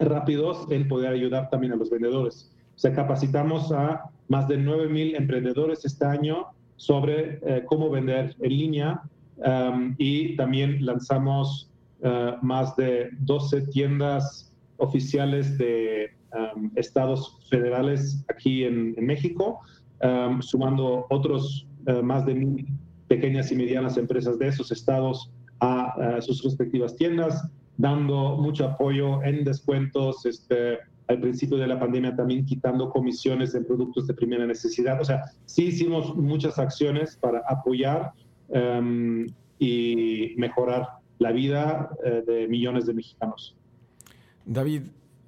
rápidos 0.00 0.66
en 0.70 0.88
poder 0.88 1.12
ayudar 1.12 1.48
también 1.50 1.72
a 1.72 1.76
los 1.76 1.90
vendedores. 1.90 2.50
O 2.74 2.78
sea, 2.78 2.92
capacitamos 2.92 3.70
a 3.70 4.10
más 4.28 4.48
de 4.48 4.58
9.000 4.58 5.16
emprendedores 5.16 5.84
este 5.84 6.04
año 6.04 6.46
sobre 6.76 7.38
eh, 7.42 7.64
cómo 7.66 7.90
vender 7.90 8.34
en 8.40 8.50
línea 8.50 9.02
em, 9.44 9.94
y 9.98 10.36
también 10.36 10.84
lanzamos 10.84 11.68
más 12.40 12.74
de 12.76 13.10
12 13.20 13.66
tiendas 13.66 14.50
oficiales 14.78 15.58
de 15.58 16.10
Um, 16.32 16.70
estados 16.76 17.38
federales 17.48 18.24
aquí 18.28 18.62
en, 18.62 18.94
México, 19.04 19.60
um, 20.00 20.40
sumando 20.40 21.06
otros 21.10 21.66
uh, 21.88 22.04
más 22.04 22.24
de 22.24 22.34
mil 22.34 22.68
pequeñas 23.10 23.50
y 23.50 23.56
medianas 23.56 23.96
empresas 23.96 24.38
de 24.38 24.46
esos 24.46 24.70
estados 24.70 25.32
a, 25.58 26.20
sus 26.20 26.44
respectivas 26.44 26.94
tiendas, 26.94 27.44
dando 27.76 28.36
mucho 28.36 28.64
apoyo 28.64 29.20
en 29.24 29.42
descuentos, 29.42 30.24
este, 30.24 30.78
al 31.08 31.20
principio 31.20 31.58
de 31.58 31.66
la 31.66 31.78
pandemia 31.78 32.14
también 32.14 32.46
quitando 32.46 32.88
comisiones 32.88 33.54
en 33.56 33.64
productos 33.64 34.06
de 34.06 34.14
primera 34.14 34.46
necesidad. 34.46 35.00
O 35.00 35.04
sea, 35.04 35.24
sí 35.44 35.64
hicimos 35.64 36.14
muchas 36.16 36.56
acciones 36.58 37.16
para 37.16 37.42
apoyar 37.48 38.12
um, 38.48 39.26
y 39.58 40.32
mejorar 40.36 40.88
la 41.18 41.32
vida 41.32 41.90
uh, 41.90 42.24
de 42.30 42.46
millones 42.46 42.86
de 42.86 42.94
mexicanos. 42.94 43.56
David, 44.46 44.82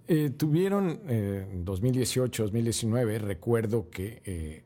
eh, 0.07 0.31
tuvieron 0.31 1.01
eh, 1.09 1.47
2018, 1.53 2.45
2019, 2.45 3.19
recuerdo 3.19 3.91
que 3.91 4.23
eh, 4.25 4.63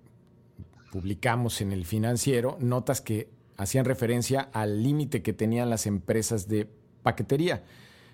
publicamos 0.91 1.61
en 1.61 1.73
el 1.73 1.85
financiero 1.85 2.57
notas 2.61 3.01
que 3.01 3.29
hacían 3.57 3.85
referencia 3.85 4.49
al 4.53 4.83
límite 4.83 5.23
que 5.23 5.33
tenían 5.33 5.71
las 5.71 5.87
empresas 5.87 6.49
de 6.49 6.69
paquetería. 7.03 7.65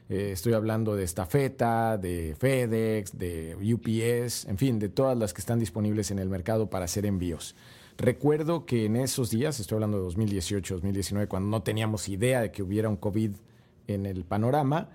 Eh, 0.08 0.32
estoy 0.32 0.52
hablando 0.52 0.94
de 0.94 1.04
Estafeta, 1.04 1.96
de 1.96 2.36
FedEx, 2.38 3.18
de 3.18 3.56
UPS, 3.56 4.46
en 4.46 4.58
fin, 4.58 4.78
de 4.78 4.88
todas 4.88 5.16
las 5.16 5.32
que 5.32 5.40
están 5.40 5.58
disponibles 5.58 6.10
en 6.10 6.18
el 6.18 6.28
mercado 6.28 6.68
para 6.68 6.84
hacer 6.84 7.06
envíos. 7.06 7.54
Recuerdo 7.98 8.66
que 8.66 8.86
en 8.86 8.96
esos 8.96 9.30
días, 9.30 9.60
estoy 9.60 9.76
hablando 9.76 9.98
de 9.98 10.04
2018, 10.04 10.74
2019, 10.74 11.28
cuando 11.28 11.48
no 11.48 11.62
teníamos 11.62 12.08
idea 12.08 12.40
de 12.40 12.50
que 12.50 12.62
hubiera 12.62 12.88
un 12.88 12.96
COVID 12.96 13.32
en 13.86 14.06
el 14.06 14.24
panorama, 14.24 14.90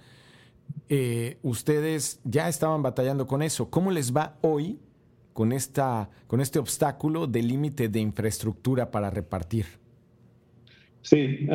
eh, 0.90 1.38
ustedes 1.44 2.20
ya 2.24 2.50
estaban 2.50 2.82
batallando 2.82 3.28
con 3.28 3.42
eso. 3.42 3.70
¿Cómo 3.70 3.92
les 3.92 4.16
va 4.16 4.38
hoy 4.42 4.80
con, 5.38 5.52
esta, 5.52 6.10
con 6.26 6.42
este 6.42 6.58
obstáculo 6.58 7.28
de 7.28 7.44
límite 7.44 7.90
de 7.90 8.00
infraestructura 8.00 8.90
para 8.90 9.12
repartir? 9.12 9.68
Sí, 11.04 11.48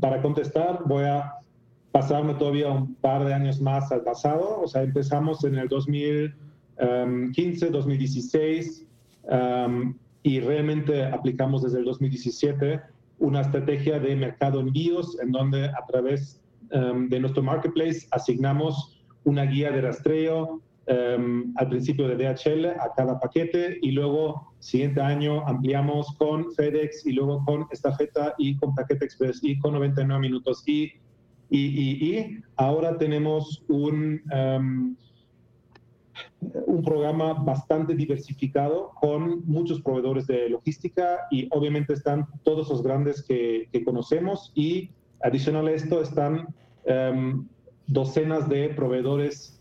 para 0.00 0.20
contestar 0.20 0.80
voy 0.84 1.04
a 1.04 1.34
pasarme 1.92 2.34
todavía 2.34 2.70
un 2.70 2.96
par 2.96 3.24
de 3.24 3.32
años 3.32 3.60
más 3.60 3.92
al 3.92 4.02
pasado. 4.02 4.60
O 4.60 4.66
sea, 4.66 4.82
empezamos 4.82 5.44
en 5.44 5.54
el 5.54 5.68
2015, 5.68 7.70
2016 7.70 8.84
y 10.24 10.40
realmente 10.40 11.04
aplicamos 11.04 11.62
desde 11.62 11.78
el 11.78 11.84
2017 11.84 12.80
una 13.20 13.42
estrategia 13.42 14.00
de 14.00 14.16
mercado 14.16 14.58
envíos 14.58 15.16
en 15.20 15.30
donde 15.30 15.66
a 15.66 15.86
través 15.86 16.40
Em, 16.74 17.08
de 17.08 17.20
nuestro 17.20 17.40
marketplace 17.40 18.08
asignamos 18.10 19.00
una 19.22 19.44
guía 19.44 19.70
de 19.70 19.80
rastreo 19.80 20.60
em, 20.86 21.52
al 21.56 21.68
principio 21.68 22.08
de 22.08 22.16
DHL 22.16 22.66
a 22.66 22.92
cada 22.96 23.18
paquete 23.18 23.78
y 23.82 23.92
luego 23.92 24.54
siguiente 24.58 25.00
año 25.00 25.46
ampliamos 25.46 26.14
con 26.18 26.52
FedEx 26.52 27.06
y 27.06 27.12
luego 27.12 27.44
con 27.44 27.66
Estafeta 27.70 28.34
y 28.38 28.56
con 28.56 28.74
Paquete 28.74 29.04
Express 29.04 29.40
y 29.42 29.58
con 29.58 29.74
99 29.74 30.20
minutos 30.20 30.62
y, 30.66 30.92
y, 31.50 31.58
y, 31.60 32.38
ahora 32.56 32.98
tenemos 32.98 33.64
un, 33.68 34.22
em, 34.30 34.96
un 36.66 36.82
programa 36.82 37.34
bastante 37.34 37.94
diversificado 37.94 38.92
con 39.00 39.44
muchos 39.46 39.80
proveedores 39.80 40.26
de 40.26 40.48
logística 40.48 41.20
y 41.30 41.48
obviamente 41.50 41.92
están 41.92 42.26
todos 42.42 42.68
los 42.68 42.82
grandes 42.82 43.22
que, 43.22 43.68
que 43.72 43.84
conocemos 43.84 44.52
y 44.54 44.90
Adicional 45.24 45.68
a 45.68 45.72
esto 45.72 46.02
están 46.02 46.54
em, 46.84 47.48
docenas 47.86 48.46
de 48.46 48.68
proveedores 48.68 49.53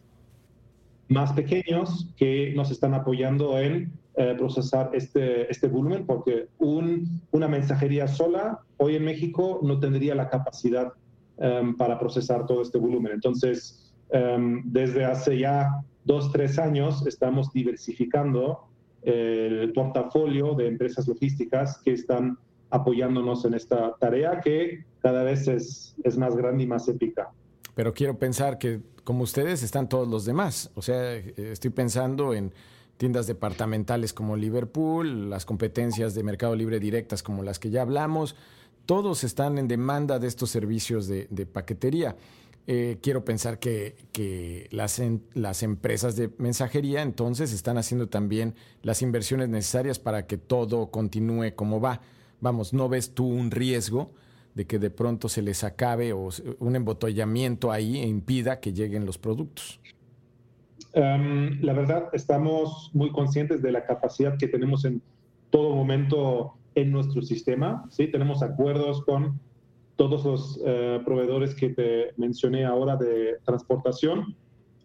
más 1.14 1.32
pequeños 1.34 2.10
que 2.18 2.54
nos 2.56 2.72
están 2.72 2.94
apoyando 2.94 3.58
en 3.60 3.94
eh, 4.16 4.36
procesar 4.38 4.90
este, 4.94 5.50
este 5.50 5.68
volumen, 5.68 6.06
porque 6.06 6.48
una 6.58 7.48
mensajería 7.48 8.08
sola 8.08 8.60
hoy 8.78 8.96
en 8.96 9.06
México 9.06 9.60
no 9.64 9.80
tendría 9.80 10.16
la 10.16 10.30
capacidad 10.30 10.92
em, 11.38 11.76
para 11.78 11.98
procesar 12.00 12.46
todo 12.46 12.62
este 12.62 12.78
volumen. 12.78 13.14
Entonces, 13.14 13.94
em, 14.10 14.62
desde 14.66 15.06
hace 15.06 15.38
ya 15.38 15.70
dos, 16.04 16.32
tres 16.32 16.60
años 16.60 17.06
estamos 17.08 17.52
diversificando 17.54 18.68
el 19.04 19.74
portafolio 19.74 20.54
de 20.54 20.68
empresas 20.68 21.08
logísticas 21.08 21.82
que 21.84 21.92
están 21.92 22.38
apoyándonos 22.70 23.44
en 23.46 23.54
esta 23.54 23.96
tarea 24.00 24.40
que 24.40 24.86
cada 25.02 25.24
vez 25.24 25.48
es, 25.48 25.96
es 26.04 26.18
más 26.18 26.36
grande 26.36 26.64
y 26.64 26.68
más 26.68 26.88
épica. 26.88 27.32
Pero 27.76 27.94
quiero 27.94 28.18
pensar 28.18 28.58
que 28.58 28.82
como 29.04 29.24
ustedes 29.24 29.64
están 29.64 29.90
todos 29.90 30.08
los 30.08 30.26
demás. 30.26 30.72
O 30.76 30.82
sea, 30.82 31.14
estoy 31.16 31.72
pensando 31.72 32.34
en 32.34 32.54
tiendas 32.98 33.28
departamentales 33.28 34.14
como 34.14 34.36
Liverpool, 34.36 35.30
las 35.30 35.46
competencias 35.46 36.14
de 36.14 36.24
Mercado 36.24 36.56
Libre 36.56 36.80
directas 36.80 37.24
como 37.24 37.44
las 37.44 37.60
que 37.60 37.70
ya 37.70 37.82
hablamos, 37.82 38.36
todos 38.86 39.24
están 39.24 39.58
en 39.58 39.68
demanda 39.68 40.20
de 40.20 40.28
estos 40.28 40.50
servicios 40.50 41.08
de, 41.08 41.46
paquetería. 41.52 42.16
Eh, 42.66 43.00
quiero 43.02 43.26
pensar 43.26 43.60
que, 43.60 44.68
las, 44.72 45.02
las, 45.34 45.64
empresas 45.64 46.16
de 46.16 46.30
mensajería 46.38 47.02
entonces 47.02 47.52
están 47.52 47.78
haciendo 47.78 48.08
también 48.08 48.56
las 48.84 49.02
inversiones 49.02 49.50
necesarias 49.50 50.00
para 50.00 50.28
que 50.28 50.38
todo 50.38 50.92
continúe 50.92 51.56
como 51.56 51.82
va. 51.82 52.02
Vamos, 52.40 52.74
¿no 52.74 52.88
ves 52.90 53.14
tú 53.14 53.26
un 53.26 53.52
riesgo 53.52 54.12
de 54.56 54.66
que 54.66 54.80
de 54.80 54.90
pronto 54.90 55.30
se 55.30 55.42
les 55.42 55.64
acabe 55.64 56.14
o 56.14 56.30
un 56.60 56.76
embotellamiento 56.76 57.72
ahí 57.72 58.00
e 58.00 58.08
impida 58.08 58.60
que 58.60 58.74
lleguen 58.74 59.06
los 59.06 59.18
productos? 59.18 59.80
Em, 60.94 61.60
la 61.62 61.74
verdad, 61.74 62.10
estamos 62.14 62.92
muy 62.94 63.12
conscientes 63.12 63.62
de 63.62 63.72
la 63.72 63.86
capacidad 63.86 64.38
que 64.38 64.48
tenemos 64.48 64.86
en 64.86 65.02
todo 65.50 65.76
momento 65.76 66.54
en 66.76 66.92
nuestro 66.92 67.22
sistema. 67.22 67.86
¿sí? 67.90 68.08
Tenemos 68.08 68.44
acuerdos 68.44 69.04
con 69.04 69.40
todos 69.96 70.26
los 70.26 70.62
eh, 70.66 71.00
proveedores 71.06 71.56
que 71.56 71.70
te 71.70 72.14
mencioné 72.18 72.66
ahora 72.66 72.96
de 72.96 73.38
transportación 73.46 74.36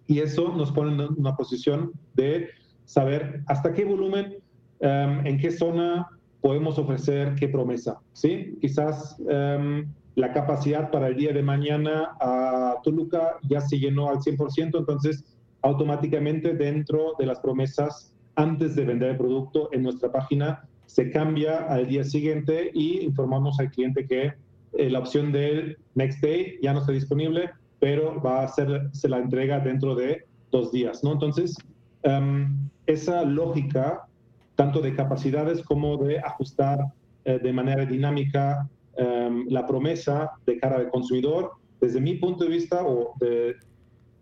y 0.06 0.20
eso 0.20 0.54
nos 0.54 0.72
pone 0.72 0.92
en 0.92 1.10
una 1.18 1.36
posición 1.36 1.92
de 2.14 2.48
saber 2.84 3.42
hasta 3.46 3.72
qué 3.74 3.84
volumen, 3.84 4.36
em, 4.80 5.26
en 5.26 5.38
qué 5.38 5.50
zona 5.50 6.08
podemos 6.40 6.78
ofrecer 6.78 7.34
qué 7.34 7.48
promesa. 7.48 7.98
¿sí? 8.12 8.56
Quizás 8.60 9.16
em, 9.28 9.86
la 10.14 10.32
capacidad 10.32 10.90
para 10.90 11.08
el 11.08 11.16
día 11.16 11.32
de 11.32 11.42
mañana 11.42 12.16
a 12.20 12.76
Toluca 12.82 13.36
ya 13.48 13.60
se 13.60 13.78
llenó 13.78 14.08
al 14.08 14.18
100%, 14.18 14.78
entonces 14.78 15.24
automáticamente 15.62 16.54
dentro 16.54 17.14
de 17.18 17.26
las 17.26 17.40
promesas 17.40 18.12
antes 18.36 18.76
de 18.76 18.84
vender 18.84 19.10
el 19.10 19.16
producto 19.16 19.68
en 19.72 19.82
nuestra 19.82 20.12
página 20.12 20.62
se 20.86 21.10
cambia 21.10 21.66
al 21.66 21.86
día 21.86 22.02
siguiente 22.02 22.70
y 22.72 23.00
informamos 23.00 23.60
al 23.60 23.70
cliente 23.70 24.06
que 24.06 24.32
eh, 24.72 24.90
la 24.90 25.00
opción 25.00 25.32
del 25.32 25.76
next 25.94 26.20
day 26.22 26.58
ya 26.62 26.72
no 26.72 26.80
está 26.80 26.92
disponible, 26.92 27.50
pero 27.78 28.20
va 28.22 28.42
a 28.42 28.48
ser 28.48 28.88
se 28.92 29.08
la 29.08 29.18
entrega 29.18 29.60
dentro 29.60 29.94
de 29.94 30.24
dos 30.50 30.72
días, 30.72 31.04
¿no? 31.04 31.12
Entonces, 31.12 31.56
em, 32.02 32.68
esa 32.86 33.22
lógica, 33.24 34.07
tanto 34.58 34.80
de 34.80 34.92
capacidades 34.92 35.62
como 35.62 35.96
de 35.98 36.18
ajustar 36.18 36.80
eh, 37.24 37.38
de 37.40 37.52
manera 37.52 37.86
dinámica 37.86 38.68
em, 38.96 39.46
la 39.48 39.64
promesa 39.64 40.32
de 40.46 40.58
cara 40.58 40.78
al 40.78 40.90
consumidor, 40.90 41.52
desde 41.80 42.00
mi 42.00 42.14
punto 42.14 42.42
de 42.42 42.50
vista 42.50 42.84
o 42.84 43.14
de, 43.20 43.54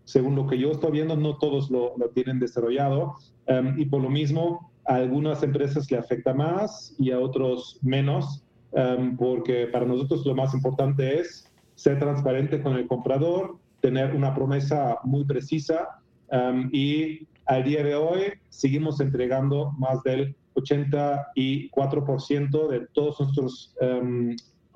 según 0.03 0.35
lo 0.35 0.45
que 0.45 0.59
yo 0.59 0.73
estoy 0.73 0.91
viendo, 0.91 1.17
no 1.17 1.39
todos 1.39 1.71
lo, 1.71 1.95
tienen 2.13 2.37
desarrollado 2.37 3.15
em, 3.47 3.79
y 3.79 3.85
por 3.85 4.03
lo 4.03 4.11
mismo 4.11 4.71
a 4.85 4.97
algunas 4.97 5.41
empresas 5.41 5.89
le 5.89 5.97
afecta 5.97 6.35
más 6.35 6.93
y 6.99 7.09
a 7.09 7.19
otros 7.19 7.79
menos, 7.81 8.45
em, 8.73 9.17
porque 9.17 9.65
para 9.65 9.87
nosotros 9.87 10.23
lo 10.23 10.35
más 10.35 10.53
importante 10.53 11.19
es 11.19 11.51
ser 11.73 11.97
transparente 11.97 12.61
con 12.61 12.75
el 12.75 12.85
comprador, 12.85 13.57
tener 13.81 14.15
una 14.15 14.35
promesa 14.35 14.99
muy 15.03 15.25
precisa 15.25 15.99
em, 16.29 16.69
y 16.71 17.27
al 17.47 17.63
día 17.63 17.83
de 17.83 17.95
hoy 17.95 18.33
seguimos 18.49 18.99
entregando 18.99 19.71
más 19.77 20.03
del 20.03 20.35
84% 20.55 22.67
de 22.67 22.87
todos 22.93 23.19
nuestros 23.19 23.75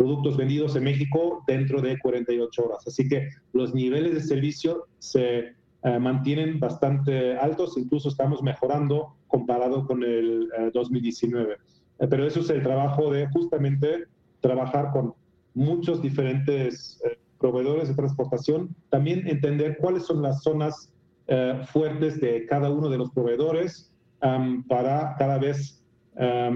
productos 0.01 0.35
vendidos 0.35 0.75
en 0.75 0.85
México 0.85 1.43
dentro 1.45 1.79
de 1.79 1.99
48 1.99 2.65
horas. 2.65 2.87
Así 2.87 3.07
que 3.07 3.29
los 3.53 3.75
niveles 3.75 4.15
de 4.15 4.21
servicio 4.21 4.87
se 4.97 5.53
eh, 5.83 5.99
mantienen 5.99 6.59
bastante 6.59 7.37
altos, 7.37 7.77
incluso 7.77 8.09
estamos 8.09 8.41
mejorando 8.41 9.15
comparado 9.27 9.85
con 9.85 10.03
el 10.03 10.49
2019. 10.73 11.53
Eh, 11.53 11.57
eh, 11.99 12.07
pero 12.07 12.25
eso 12.25 12.39
es 12.39 12.49
el 12.49 12.63
trabajo 12.63 13.11
de 13.11 13.27
justamente 13.29 14.05
trabajar 14.39 14.91
con 14.91 15.13
muchos 15.53 16.01
diferentes 16.01 16.99
proveedores 17.39 17.89
de 17.89 17.95
transportación, 17.95 18.75
también 18.89 19.27
entender 19.27 19.77
cuáles 19.77 20.03
son 20.03 20.21
las 20.21 20.41
zonas 20.41 20.90
fuertes 21.71 22.19
de 22.19 22.45
cada 22.45 22.69
uno 22.69 22.89
de 22.89 22.97
los 22.97 23.11
proveedores 23.11 23.93
para 24.67 25.15
cada 25.17 25.37
vez 25.37 25.81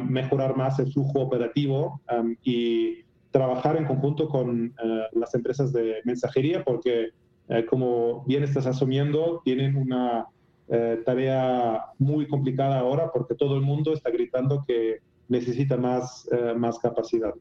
mejorar 0.09 0.57
más 0.57 0.79
el 0.79 0.91
flujo 0.91 1.21
operativo 1.21 2.01
y 2.43 3.05
trabajar 3.35 3.75
en 3.75 3.83
conjunto 3.83 4.29
con 4.29 4.67
eh, 4.67 5.01
las 5.11 5.35
empresas 5.35 5.73
de 5.73 5.95
mensajería 6.05 6.63
porque, 6.63 7.09
eh, 7.49 7.65
como 7.65 8.23
bien 8.23 8.43
estás 8.43 8.65
asumiendo, 8.65 9.41
tienen 9.43 9.75
una 9.75 10.27
eh, 10.69 11.01
tarea 11.05 11.87
muy 11.99 12.29
complicada 12.29 12.79
ahora 12.79 13.11
porque 13.11 13.35
todo 13.35 13.57
el 13.57 13.61
mundo 13.61 13.91
está 13.91 14.09
gritando 14.09 14.63
que 14.65 14.99
necesita 15.27 15.75
más, 15.75 16.29
más 16.55 16.79
capacidad. 16.79 17.33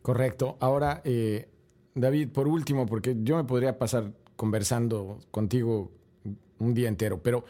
Correcto. 0.00 0.56
Ahora, 0.60 1.02
David, 1.94 2.28
por 2.28 2.46
último, 2.46 2.86
porque 2.86 3.16
yo 3.24 3.36
me 3.36 3.44
podría 3.44 3.78
pasar 3.78 4.12
conversando 4.36 5.18
contigo 5.32 5.90
un 6.58 6.74
día 6.74 6.88
entero, 6.88 7.22
pero 7.22 7.44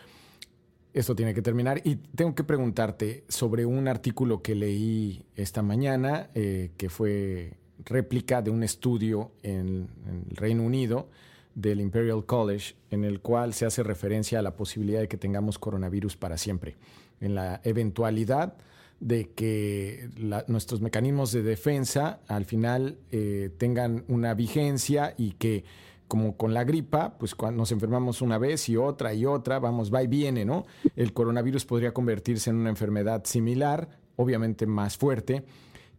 esto 0.93 1.15
tiene 1.15 1.35
que 1.35 1.43
terminar. 1.43 1.81
Y 1.85 1.97
tengo 1.97 2.35
que 2.35 2.45
preguntarte 2.45 3.25
sobre 3.29 3.67
un 3.67 3.89
artículo 3.89 4.43
que 4.43 4.55
leí 4.55 5.25
esta 5.37 5.63
mañana, 5.63 6.31
eh, 6.35 6.71
que 6.77 6.89
fue 6.89 7.55
réplica 7.85 8.43
de 8.43 8.51
un 8.51 8.63
estudio 8.63 9.33
en, 9.43 9.89
el 10.31 10.37
Reino 10.37 10.63
Unido 10.63 11.09
del 11.55 11.81
Imperial 11.81 12.25
College, 12.25 12.75
en 12.91 13.05
el 13.05 13.21
cual 13.21 13.55
se 13.55 13.67
hace 13.67 13.83
referencia 13.83 14.39
a 14.39 14.43
la 14.43 14.57
posibilidad 14.57 15.01
de 15.01 15.09
que 15.09 15.17
tengamos 15.17 15.59
coronavirus 15.59 16.17
para 16.17 16.37
siempre, 16.39 16.77
en 17.21 17.35
la 17.35 17.61
eventualidad 17.65 18.55
de 19.01 19.31
que 19.31 20.09
nuestros 20.49 20.81
mecanismos 20.81 21.31
de 21.31 21.43
defensa 21.43 22.21
al 22.27 22.45
final 22.45 22.99
eh, 23.13 23.51
tengan 23.57 24.05
una 24.09 24.35
vigencia 24.35 25.15
y 25.17 25.33
que 25.33 25.65
como 26.09 26.37
con 26.37 26.55
la 26.55 26.65
gripa, 26.65 27.19
pues 27.19 27.35
cuando 27.35 27.59
nos 27.59 27.71
enfermamos 27.71 28.23
una 28.23 28.39
vez 28.39 28.69
y 28.71 28.77
otra 28.77 29.13
y 29.13 29.27
otra, 29.27 29.59
vamos, 29.59 29.93
va 29.93 30.03
y 30.03 30.07
viene, 30.07 30.45
¿no? 30.45 30.65
El 30.97 31.13
coronavirus 31.13 31.67
podría 31.67 31.93
convertirse 31.93 32.49
en 32.51 32.57
una 32.57 32.71
enfermedad 32.71 33.25
similar, 33.25 33.91
obviamente 34.17 34.67
más 34.67 34.97
fuerte. 34.97 35.45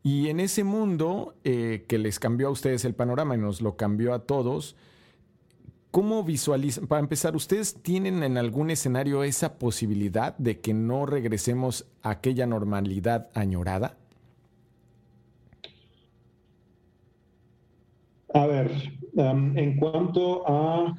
Y 0.02 0.30
en 0.30 0.39
ese 0.39 0.63
mundo 0.63 1.36
eh, 1.43 1.86
que 1.88 2.00
les 2.00 2.19
cambió 2.19 2.48
a 2.48 2.52
ustedes 2.52 2.86
el 2.86 2.95
panorama 2.95 3.36
y 3.36 3.38
nos 3.38 3.62
lo 3.62 3.78
cambió 3.78 4.13
a 4.15 4.26
todos, 4.26 4.76
¿cómo 5.91 6.24
visualizan? 6.24 6.88
Para 6.88 7.02
empezar, 7.02 7.36
¿ustedes 7.36 7.76
tienen 7.84 8.24
en 8.24 8.38
algún 8.38 8.72
escenario 8.72 9.24
esa 9.24 9.60
posibilidad 9.60 10.36
de 10.38 10.60
que 10.60 10.74
no 10.74 11.06
regresemos 11.06 11.86
a 12.02 12.12
aquella 12.12 12.48
normalidad 12.48 13.30
añorada? 13.36 13.99
A 18.34 18.46
ver, 18.46 18.72
em, 19.18 19.58
en 19.58 19.78
cuanto 19.78 20.48
a 20.48 20.96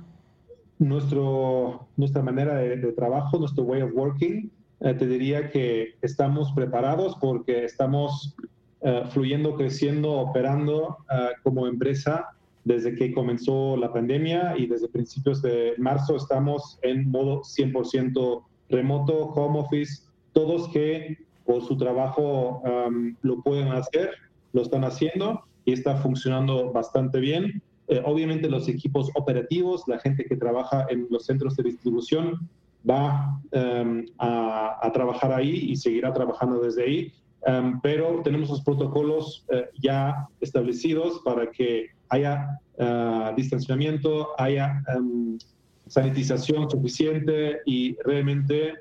nuestro, 0.79 1.87
nuestra 1.97 2.23
manera 2.23 2.57
de, 2.57 2.93
trabajo, 2.93 3.39
nuestro 3.39 3.65
way 3.65 3.83
of 3.83 3.93
working, 3.95 4.51
eh, 4.81 4.95
te 4.95 5.07
diría 5.07 5.51
que 5.51 5.95
estamos 6.03 6.51
preparados 6.53 7.17
porque 7.21 7.65
estamos 7.65 8.35
eh, 8.81 9.05
fluyendo, 9.11 9.55
creciendo, 9.57 10.13
operando 10.13 10.97
eh, 11.13 11.29
como 11.43 11.67
empresa 11.67 12.31
desde 12.65 12.95
que 12.95 13.13
comenzó 13.13 13.77
la 13.77 13.93
pandemia 13.93 14.55
y 14.57 14.67
desde 14.67 14.89
principios 14.89 15.41
de 15.41 15.75
marzo 15.79 16.17
estamos 16.17 16.79
en 16.83 17.11
modo 17.11 17.43
100% 17.43 18.43
remoto, 18.71 19.15
home 19.35 19.61
office, 19.61 20.03
todos 20.33 20.69
que 20.69 21.19
por 21.45 21.63
su 21.63 21.77
trabajo 21.77 22.63
em, 22.65 23.17
lo 23.23 23.41
pueden 23.43 23.69
hacer, 23.69 24.11
lo 24.53 24.63
están 24.63 24.85
haciendo 24.85 25.43
y 25.65 25.73
está 25.73 25.97
funcionando 25.97 26.73
bastante 26.73 27.21
bien. 27.21 27.63
Eh, 27.89 28.01
obviamente 28.05 28.49
los 28.49 28.69
equipos 28.69 29.11
operativos, 29.15 29.83
la 29.89 29.99
gente 29.99 30.25
que 30.25 30.37
trabaja 30.37 30.87
en 30.91 31.09
los 31.11 31.27
centros 31.27 31.57
de 31.57 31.65
distribución 31.65 32.49
va 32.89 33.41
em, 33.51 34.07
a, 34.19 34.91
trabajar 34.95 35.33
ahí 35.33 35.71
y 35.71 35.77
seguirá 35.77 36.13
trabajando 36.13 36.61
desde 36.61 36.85
ahí, 36.85 37.13
em, 37.47 37.81
pero 37.81 38.23
tenemos 38.23 38.49
los 38.49 38.63
protocolos 38.63 39.45
eh, 39.51 39.69
ya 39.83 40.29
establecidos 40.41 41.21
para 41.25 41.51
que 41.51 41.89
haya 42.11 42.59
uh, 42.79 43.35
distanciamiento, 43.37 44.29
haya 44.39 44.83
em, 44.97 45.39
sanitización 45.87 46.71
suficiente 46.71 47.61
y 47.67 47.97
realmente 48.05 48.75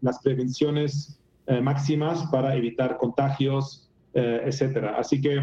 las 0.00 0.20
prevenciones 0.20 1.20
máximas 1.62 2.26
para 2.30 2.54
evitar 2.56 2.98
contagios, 2.98 3.88
etcétera. 4.12 4.96
Así 4.98 5.20
que 5.20 5.40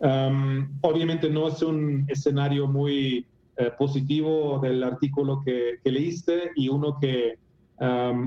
obviamente 0.00 1.28
no 1.28 1.48
es 1.48 1.62
un 1.62 2.06
escenario 2.08 2.66
muy 2.66 3.26
eh, 3.56 3.70
positivo 3.78 4.58
del 4.58 4.82
artículo 4.82 5.42
que, 5.44 5.78
leíste 5.84 6.52
y 6.56 6.68
uno 6.68 6.98
que 6.98 7.38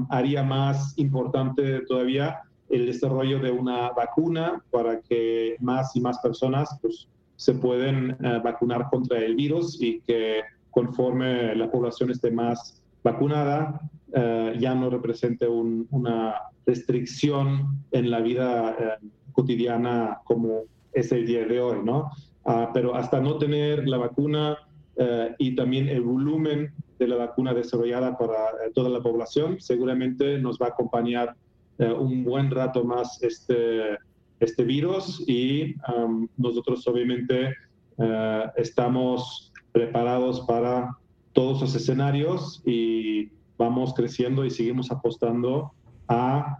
haría 0.09 0.41
más 0.41 0.97
importante 0.97 1.81
todavía 1.81 2.39
el 2.69 2.87
desarrollo 2.87 3.39
de 3.39 3.51
una 3.51 3.91
vacuna 3.91 4.63
para 4.71 4.99
que 5.01 5.55
más 5.59 5.95
y 5.95 6.01
más 6.01 6.17
personas 6.19 6.75
pues, 6.81 7.07
se 7.35 7.53
pueden 7.53 8.11
eh, 8.11 8.41
vacunar 8.43 8.89
contra 8.89 9.19
el 9.19 9.35
virus 9.35 9.79
y 9.79 10.01
que 10.01 10.41
conforme 10.71 11.55
la 11.55 11.69
población 11.69 12.09
esté 12.09 12.31
más 12.31 12.81
vacunada, 13.03 13.79
eh, 14.13 14.55
ya 14.59 14.73
no 14.73 14.89
represente 14.89 15.47
una 15.47 16.35
restricción 16.65 17.83
en 17.91 18.09
la 18.09 18.21
vida 18.21 18.97
cotidiana 19.33 20.19
como 20.23 20.63
es 20.93 21.11
el 21.11 21.25
día 21.25 21.45
de 21.45 21.59
hoy, 21.59 21.77
¿no? 21.83 22.11
Ah, 22.45 22.71
pero 22.73 22.95
hasta 22.95 23.21
no 23.21 23.37
tener 23.37 23.87
la 23.87 23.97
vacuna 23.97 24.57
eh, 24.97 25.35
y 25.39 25.55
también 25.55 25.87
el 25.87 26.01
volumen 26.01 26.73
de 26.99 27.07
la 27.07 27.15
vacuna 27.15 27.53
desarrollada 27.53 28.17
para 28.17 28.33
eh, 28.33 28.71
toda 28.73 28.89
la 28.89 29.01
población, 29.01 29.59
seguramente 29.59 30.37
nos 30.39 30.59
va 30.59 30.67
a 30.67 30.69
acompañar 30.69 31.35
eh, 31.79 31.91
un 31.91 32.23
buen 32.23 32.51
rato 32.51 32.83
más 32.83 33.21
este, 33.23 33.97
este 34.39 34.63
virus 34.63 35.23
y 35.27 35.75
nosotros 36.37 36.87
obviamente 36.87 37.53
estamos 38.55 39.53
preparados 39.71 40.41
para 40.41 40.97
todos 41.31 41.61
los 41.61 41.75
escenarios 41.75 42.61
y 42.65 43.29
vamos 43.57 43.93
creciendo 43.93 44.43
y 44.45 44.49
seguimos 44.49 44.91
apostando 44.91 45.71
a 46.07 46.57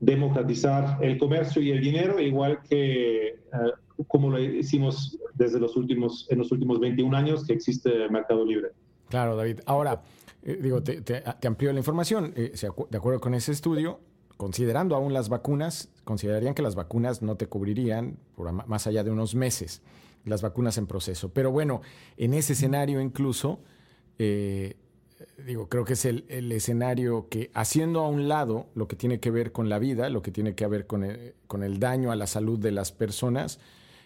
democratizar 0.00 0.98
el 1.02 1.18
comercio 1.18 1.62
y 1.62 1.70
el 1.70 1.80
dinero, 1.80 2.20
igual 2.20 2.60
que 2.68 3.36
como 4.08 4.30
lo 4.30 4.38
hicimos 4.38 5.18
desde 5.34 5.58
los 5.58 5.76
últimos, 5.76 6.26
en 6.30 6.38
los 6.38 6.52
últimos 6.52 6.80
21 6.80 7.16
años 7.16 7.44
que 7.46 7.54
existe 7.54 8.08
Mercado 8.10 8.44
Libre. 8.44 8.68
Claro, 9.08 9.36
David. 9.36 9.60
Ahora, 9.66 10.02
eh, 10.42 10.58
digo, 10.60 10.82
te, 10.82 11.00
te, 11.00 11.22
amplío 11.46 11.72
la 11.72 11.78
información. 11.78 12.32
Eh, 12.36 12.52
de 12.90 12.98
acuerdo 12.98 13.20
con 13.20 13.34
ese 13.34 13.52
estudio, 13.52 14.00
considerando 14.36 14.94
aún 14.94 15.12
las 15.12 15.28
vacunas, 15.28 15.90
considerarían 16.04 16.54
que 16.54 16.62
las 16.62 16.74
vacunas 16.74 17.22
no 17.22 17.36
te 17.36 17.46
cubrirían 17.46 18.18
por 18.34 18.50
más 18.52 18.86
allá 18.86 19.02
de 19.04 19.10
unos 19.10 19.34
meses, 19.34 19.82
las 20.24 20.42
vacunas 20.42 20.76
en 20.78 20.86
proceso. 20.86 21.30
Pero 21.30 21.50
bueno, 21.50 21.80
en 22.16 22.34
ese 22.34 22.52
escenario 22.52 23.00
incluso, 23.00 23.60
eh, 24.18 24.76
digo, 25.44 25.68
creo 25.68 25.84
que 25.84 25.94
es 25.94 26.04
el, 26.04 26.24
escenario 26.52 27.28
que, 27.28 27.50
haciendo 27.54 28.00
a 28.00 28.08
un 28.08 28.28
lado 28.28 28.66
lo 28.74 28.88
que 28.88 28.96
tiene 28.96 29.20
que 29.20 29.30
ver 29.30 29.52
con 29.52 29.68
la 29.68 29.78
vida, 29.78 30.08
lo 30.10 30.22
que 30.22 30.30
tiene 30.30 30.54
que 30.54 30.66
ver 30.66 30.86
con 30.86 31.06
con 31.46 31.62
el 31.62 31.78
daño 31.78 32.10
a 32.10 32.16
la 32.16 32.26
salud 32.26 32.58
de 32.58 32.72
las 32.72 32.92
personas, 32.92 33.60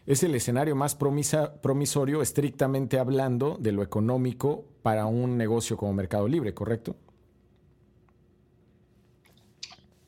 es 0.06 0.22
el 0.22 0.34
escenario 0.34 0.74
más 0.74 0.96
promisorio, 0.96 2.22
estrictamente 2.22 2.98
hablando, 2.98 3.56
de 3.60 3.72
lo 3.72 3.82
económico 3.82 4.64
para 4.82 5.06
un 5.06 5.36
negocio 5.36 5.76
como 5.76 5.92
Mercado 5.92 6.26
Libre, 6.28 6.54
¿correcto? 6.54 6.96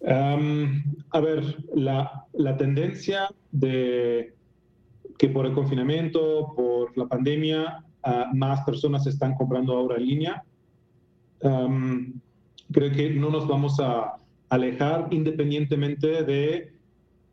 a 0.05 1.21
ver, 1.21 1.65
la, 1.77 2.57
tendencia 2.59 3.29
de 3.53 4.35
que 5.17 5.29
por 5.29 5.47
el 5.47 5.53
confinamiento, 5.53 6.53
por 6.57 6.97
la 6.99 7.07
pandemia, 7.07 7.85
más 8.35 8.65
personas 8.65 9.07
están 9.07 9.37
comprando 9.37 9.77
ahora 9.77 9.99
en 9.99 10.07
línea, 10.07 10.45
creo 11.43 12.93
que 12.93 13.11
no 13.11 13.31
nos 13.31 13.47
vamos 13.47 13.79
a 13.81 14.17
alejar 14.49 15.09
independientemente 15.11 16.23
de 16.23 16.73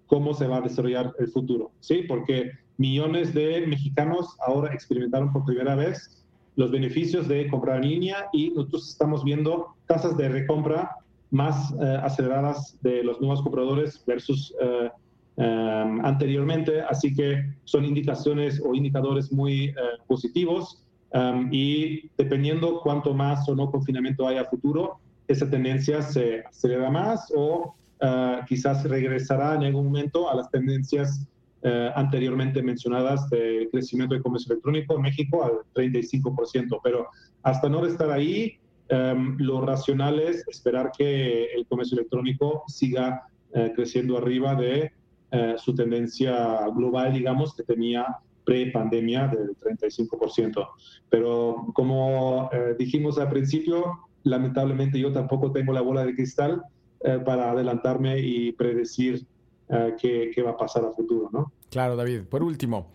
cómo 0.07 0.33
se 0.33 0.47
va 0.47 0.57
a 0.57 0.61
desarrollar 0.61 1.13
el 1.19 1.27
futuro, 1.27 1.71
¿sí? 1.79 2.03
Porque 2.07 2.51
millones 2.77 3.33
de 3.33 3.65
mexicanos 3.67 4.35
ahora 4.45 4.73
experimentaron 4.73 5.31
por 5.31 5.45
primera 5.45 5.75
vez 5.75 6.25
los 6.55 6.71
beneficios 6.71 7.27
de 7.27 7.47
comprar 7.49 7.83
en 7.83 7.89
línea 7.89 8.27
y 8.33 8.49
nosotros 8.49 8.89
estamos 8.89 9.23
viendo 9.23 9.75
tasas 9.85 10.17
de 10.17 10.29
recompra 10.29 10.97
más 11.31 11.71
eh, 11.73 11.99
aceleradas 12.01 12.77
de 12.81 13.03
los 13.03 13.21
nuevos 13.21 13.41
compradores 13.41 14.03
versus 14.05 14.53
eh, 14.61 14.89
em, 15.37 16.03
anteriormente, 16.03 16.81
así 16.81 17.13
que 17.13 17.53
son 17.65 17.85
indicaciones 17.85 18.61
o 18.65 18.73
indicadores 18.73 19.31
muy 19.31 19.65
eh, 19.65 19.75
positivos 20.07 20.83
em, 21.11 21.49
y 21.51 22.09
dependiendo 22.17 22.81
cuánto 22.81 23.13
más 23.13 23.47
o 23.49 23.55
no 23.55 23.71
confinamiento 23.71 24.27
haya 24.27 24.41
a 24.41 24.45
futuro, 24.45 24.99
esa 25.27 25.49
tendencia 25.49 26.01
se 26.01 26.41
acelera 26.41 26.89
más 26.89 27.31
o 27.35 27.75
Ah, 28.01 28.45
quizás 28.47 28.83
regresará 28.85 29.55
en 29.55 29.63
algún 29.63 29.85
momento 29.85 30.29
a 30.29 30.35
las 30.35 30.49
tendencias 30.49 31.27
eh, 31.63 31.91
anteriormente 31.95 32.63
mencionadas 32.63 33.29
de 33.29 33.67
crecimiento 33.73 34.15
de 34.15 34.21
comercio 34.21 34.53
electrónico 34.53 34.95
en 34.95 35.01
México 35.01 35.43
al 35.43 35.59
35%, 35.73 36.79
pero 36.81 37.07
hasta 37.43 37.67
no 37.67 37.85
estar 37.85 38.09
ahí, 38.09 38.57
em, 38.87 39.35
lo 39.39 39.59
racional 39.59 40.19
es 40.19 40.47
esperar 40.47 40.91
que 40.97 41.45
el 41.53 41.65
comercio 41.67 41.97
electrónico 41.97 42.63
siga 42.67 43.23
eh, 43.53 43.73
creciendo 43.75 44.17
arriba 44.17 44.55
de 44.55 44.93
eh, 45.31 45.55
su 45.57 45.75
tendencia 45.75 46.67
global, 46.69 47.13
digamos, 47.13 47.53
que 47.53 47.63
tenía 47.63 48.05
pre-pandemia 48.45 49.27
del 49.27 49.57
35%. 49.57 50.67
Pero 51.09 51.67
como 51.73 52.49
dijimos 52.77 53.17
al 53.17 53.29
principio, 53.29 53.99
lamentablemente 54.23 54.99
yo 54.99 55.11
tampoco 55.13 55.51
tengo 55.51 55.73
la 55.73 55.81
bola 55.81 56.05
de 56.05 56.15
cristal, 56.15 56.63
eh, 57.01 57.17
para 57.23 57.51
adelantarme 57.51 58.19
y 58.19 58.51
predecir 58.51 59.25
eh, 59.69 59.95
qué, 60.01 60.41
va 60.43 60.51
a 60.51 60.57
pasar 60.57 60.83
a 60.83 60.91
futuro, 60.91 61.29
¿no? 61.31 61.53
Claro, 61.71 61.95
David. 61.95 62.23
Por 62.23 62.43
último, 62.43 62.87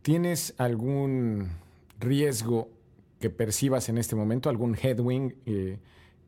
¿tienes 0.00 0.54
algún 0.56 1.48
riesgo 1.98 2.70
que 3.18 3.28
percibas 3.28 3.90
en 3.90 3.98
este 3.98 4.16
momento, 4.16 4.48
algún 4.48 4.74
headwind 4.82 5.34
eh, 5.44 5.78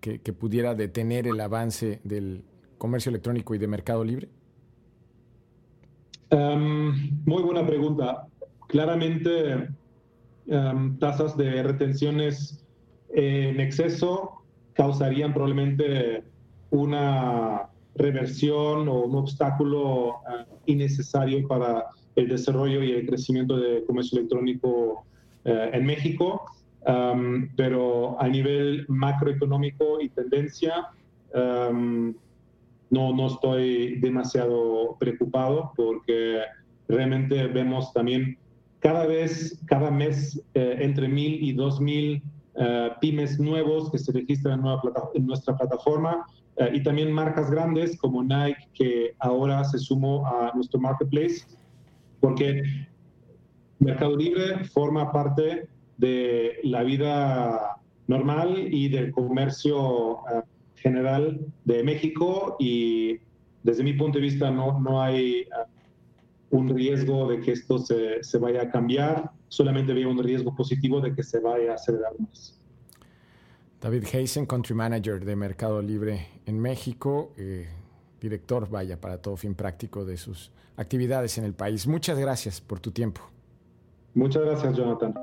que, 0.01 0.19
pudiera 0.35 0.75
detener 0.75 1.27
el 1.27 1.41
avance 1.41 2.01
del 2.05 2.45
comercio 2.77 3.09
electrónico 3.09 3.55
y 3.55 3.59
de 3.59 3.67
mercado 3.67 4.05
libre? 4.05 4.29
Em, 6.33 7.11
muy 7.27 7.43
buena 7.43 7.67
pregunta. 7.67 8.27
Claramente, 8.69 9.69
em, 10.47 10.97
tasas 10.99 11.37
de 11.37 11.63
retenciones 11.63 12.65
en 13.11 13.61
exceso 13.61 14.43
causarían 14.73 15.35
probablemente 15.35 16.25
una 16.71 17.69
reversión 17.97 18.89
o 18.89 19.03
un 19.03 19.15
obstáculo 19.15 20.15
eh, 20.15 20.45
innecesario 20.65 21.47
para 21.47 21.85
el 22.17 22.29
desarrollo 22.29 22.83
y 22.83 22.93
el 22.93 23.07
crecimiento 23.07 23.59
del 23.59 23.85
comercio 23.85 24.19
electrónico 24.19 25.05
eh, 25.45 25.71
en 25.75 25.85
México. 25.85 26.47
Um, 26.85 27.49
pero 27.55 28.21
a 28.21 28.27
nivel 28.27 28.85
macroeconómico 28.89 30.01
y 30.01 30.09
tendencia, 30.09 30.89
um, 31.33 32.13
no, 32.93 33.13
no 33.13 33.27
estoy 33.27 33.99
demasiado 33.99 34.97
preocupado 35.01 35.73
porque 35.77 36.43
realmente 36.89 37.49
vemos 37.49 37.93
también 37.93 38.39
cada 38.79 39.07
vez, 39.07 39.61
cada 39.67 39.91
mes, 39.91 40.41
eh, 40.55 40.77
entre 40.81 41.09
mil 41.09 41.43
y 41.43 41.53
dos 41.53 41.81
mil 41.81 42.23
pymes 43.01 43.41
nuevos 43.41 43.91
que 43.91 43.99
se 43.99 44.13
registran 44.13 44.63
en, 45.15 45.27
nuestra 45.27 45.57
plataforma 45.57 46.27
eh, 46.57 46.71
y 46.75 46.83
también 46.83 47.11
marcas 47.11 47.51
grandes 47.51 47.97
como 47.99 48.23
Nike, 48.23 48.69
que 48.75 49.15
ahora 49.21 49.65
se 49.65 49.79
sumó 49.79 50.27
a 50.27 50.53
nuestro 50.55 50.79
marketplace, 50.81 51.47
porque 52.21 52.63
Mercado 53.79 54.17
Libre 54.17 54.65
forma 54.65 55.11
parte 55.11 55.67
de 55.97 56.59
la 56.63 56.83
vida 56.83 57.77
normal 58.07 58.69
y 58.71 58.89
del 58.89 59.13
comercio 59.13 60.19
eh, 60.29 60.43
general 60.83 61.41
de 61.65 61.83
México 61.83 62.57
y 62.59 63.19
desde 63.63 63.83
mi 63.85 63.93
punto 63.95 64.19
de 64.19 64.23
vista 64.23 64.51
no, 64.51 64.81
no 64.81 65.01
hay 65.01 65.41
eh, 65.41 65.47
un 66.51 66.69
riesgo 66.69 67.29
de 67.29 67.41
que 67.41 67.53
esto 67.53 67.79
se, 67.79 68.23
se 68.23 68.39
vaya 68.39 68.63
a 68.63 68.71
cambiar, 68.71 69.31
solamente 69.49 69.95
veo 69.95 70.11
un 70.11 70.23
riesgo 70.23 70.55
positivo 70.55 71.01
de 71.01 71.15
que 71.15 71.23
se 71.23 71.41
vaya 71.41 71.73
a 71.73 71.75
acelerar 71.75 72.13
más. 72.19 72.59
David 73.81 74.05
Heisen, 74.13 74.47
Country 74.47 74.75
Manager 74.75 75.25
de 75.25 75.35
Mercado 75.35 75.83
Libre 75.83 76.29
en 76.47 76.61
México, 76.61 77.33
eh, 77.37 77.69
director, 78.21 78.69
vaya, 78.69 79.01
para 79.01 79.21
todo 79.21 79.37
fin 79.37 79.55
práctico 79.55 80.05
de 80.05 80.17
sus 80.17 80.53
actividades 80.77 81.37
en 81.39 81.45
el 81.45 81.55
país. 81.55 81.87
Muchas 81.87 82.19
gracias 82.19 82.61
por 82.61 82.79
tu 82.79 82.93
tiempo. 82.93 83.23
Muchas 84.15 84.45
gracias, 84.45 84.77
Jonathan. 84.77 85.15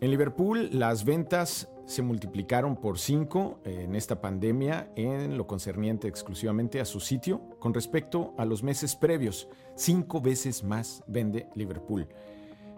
En 0.00 0.12
Liverpool, 0.12 0.70
las 0.72 1.04
ventas 1.04 1.68
se 1.86 2.02
multiplicaron 2.02 2.76
por 2.76 3.00
cinco 3.00 3.58
en 3.64 3.96
esta 3.96 4.20
pandemia 4.20 4.92
en 4.94 5.36
lo 5.36 5.48
concerniente 5.48 6.06
exclusivamente 6.06 6.80
a 6.80 6.84
su 6.84 7.00
sitio 7.00 7.40
con 7.58 7.74
respecto 7.74 8.32
a 8.38 8.44
los 8.44 8.62
meses 8.62 8.94
previos. 8.94 9.48
Cinco 9.74 10.20
veces 10.20 10.62
más 10.62 11.02
vende 11.08 11.48
Liverpool. 11.56 12.06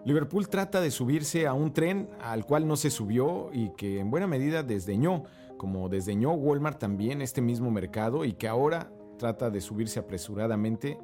Liverpool 0.03 0.49
trata 0.49 0.81
de 0.81 0.89
subirse 0.89 1.45
a 1.45 1.53
un 1.53 1.73
tren 1.73 2.09
al 2.21 2.47
cual 2.47 2.67
no 2.67 2.75
se 2.75 2.89
subió 2.89 3.51
y 3.53 3.69
que 3.77 3.99
en 3.99 4.09
buena 4.09 4.25
medida 4.25 4.63
desdeñó, 4.63 5.25
como 5.57 5.89
desdeñó 5.89 6.31
Walmart 6.31 6.79
también 6.79 7.21
este 7.21 7.41
mismo 7.41 7.69
mercado 7.69 8.25
y 8.25 8.33
que 8.33 8.47
ahora 8.47 8.91
trata 9.19 9.51
de 9.51 9.61
subirse 9.61 9.99
apresuradamente 9.99 10.97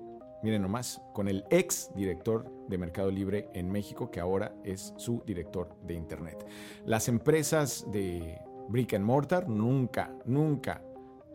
Miren 0.43 0.61
nomás, 0.61 1.01
con 1.13 1.27
el 1.27 1.45
ex 1.49 1.89
director 1.95 2.51
de 2.67 2.77
Mercado 2.77 3.09
Libre 3.09 3.49
en 3.53 3.71
México, 3.71 4.11
que 4.11 4.19
ahora 4.19 4.53
es 4.63 4.93
su 4.97 5.23
director 5.25 5.75
de 5.83 5.95
Internet. 5.95 6.45
Las 6.85 7.07
empresas 7.07 7.85
de 7.91 8.39
Brick 8.69 8.93
and 8.93 9.03
Mortar 9.05 9.49
nunca, 9.49 10.13
nunca 10.25 10.83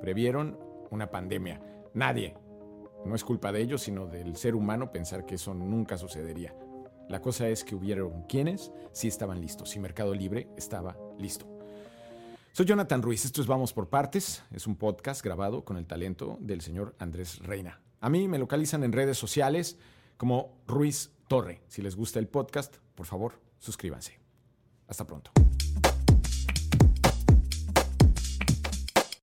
previeron 0.01 0.59
una 0.91 1.11
pandemia. 1.11 1.61
Nadie. 1.95 2.37
No 3.05 3.17
es 3.17 3.25
culpa 3.25 3.51
de 3.51 3.61
ellos, 3.61 3.83
sino 3.83 4.07
del 4.07 4.37
ser 4.37 4.55
humano 4.55 4.93
pensar 4.93 5.27
que 5.27 5.35
eso 5.35 5.53
nunca 5.53 5.99
sucedería. 5.99 6.55
La 7.09 7.21
cosa 7.21 7.49
es 7.49 7.65
que 7.65 7.75
hubieron 7.75 8.23
quienes 8.29 8.71
sí 8.93 9.09
estaban 9.09 9.41
listos 9.41 9.75
y 9.75 9.81
Mercado 9.81 10.15
Libre 10.15 10.49
estaba 10.57 10.97
listo. 11.19 11.47
Soy 12.53 12.67
Jonathan 12.67 13.03
Ruiz, 13.03 13.25
esto 13.25 13.41
es 13.41 13.47
Vamos 13.49 13.73
por 13.73 13.89
Partes, 13.89 14.45
es 14.53 14.67
un 14.67 14.77
podcast 14.77 15.25
grabado 15.25 15.65
con 15.65 15.77
el 15.77 15.87
talento 15.87 16.39
del 16.41 16.61
señor 16.61 16.95
Andrés 16.99 17.41
Reina. 17.41 17.82
A 18.03 18.11
mí 18.11 18.27
me 18.27 18.39
localizan 18.39 18.83
en 18.83 18.93
redes 18.93 19.17
sociales 19.17 19.79
como 20.17 20.59
Ruiz 20.67 21.13
Torre. 21.29 21.63
Si 21.69 21.83
les 21.83 21.95
gusta 21.95 22.19
el 22.19 22.27
podcast, 22.27 22.79
por 22.97 23.07
favor, 23.07 23.41
suscríbanse. 23.61 24.19
Hasta 24.89 25.07
pronto. 25.07 25.31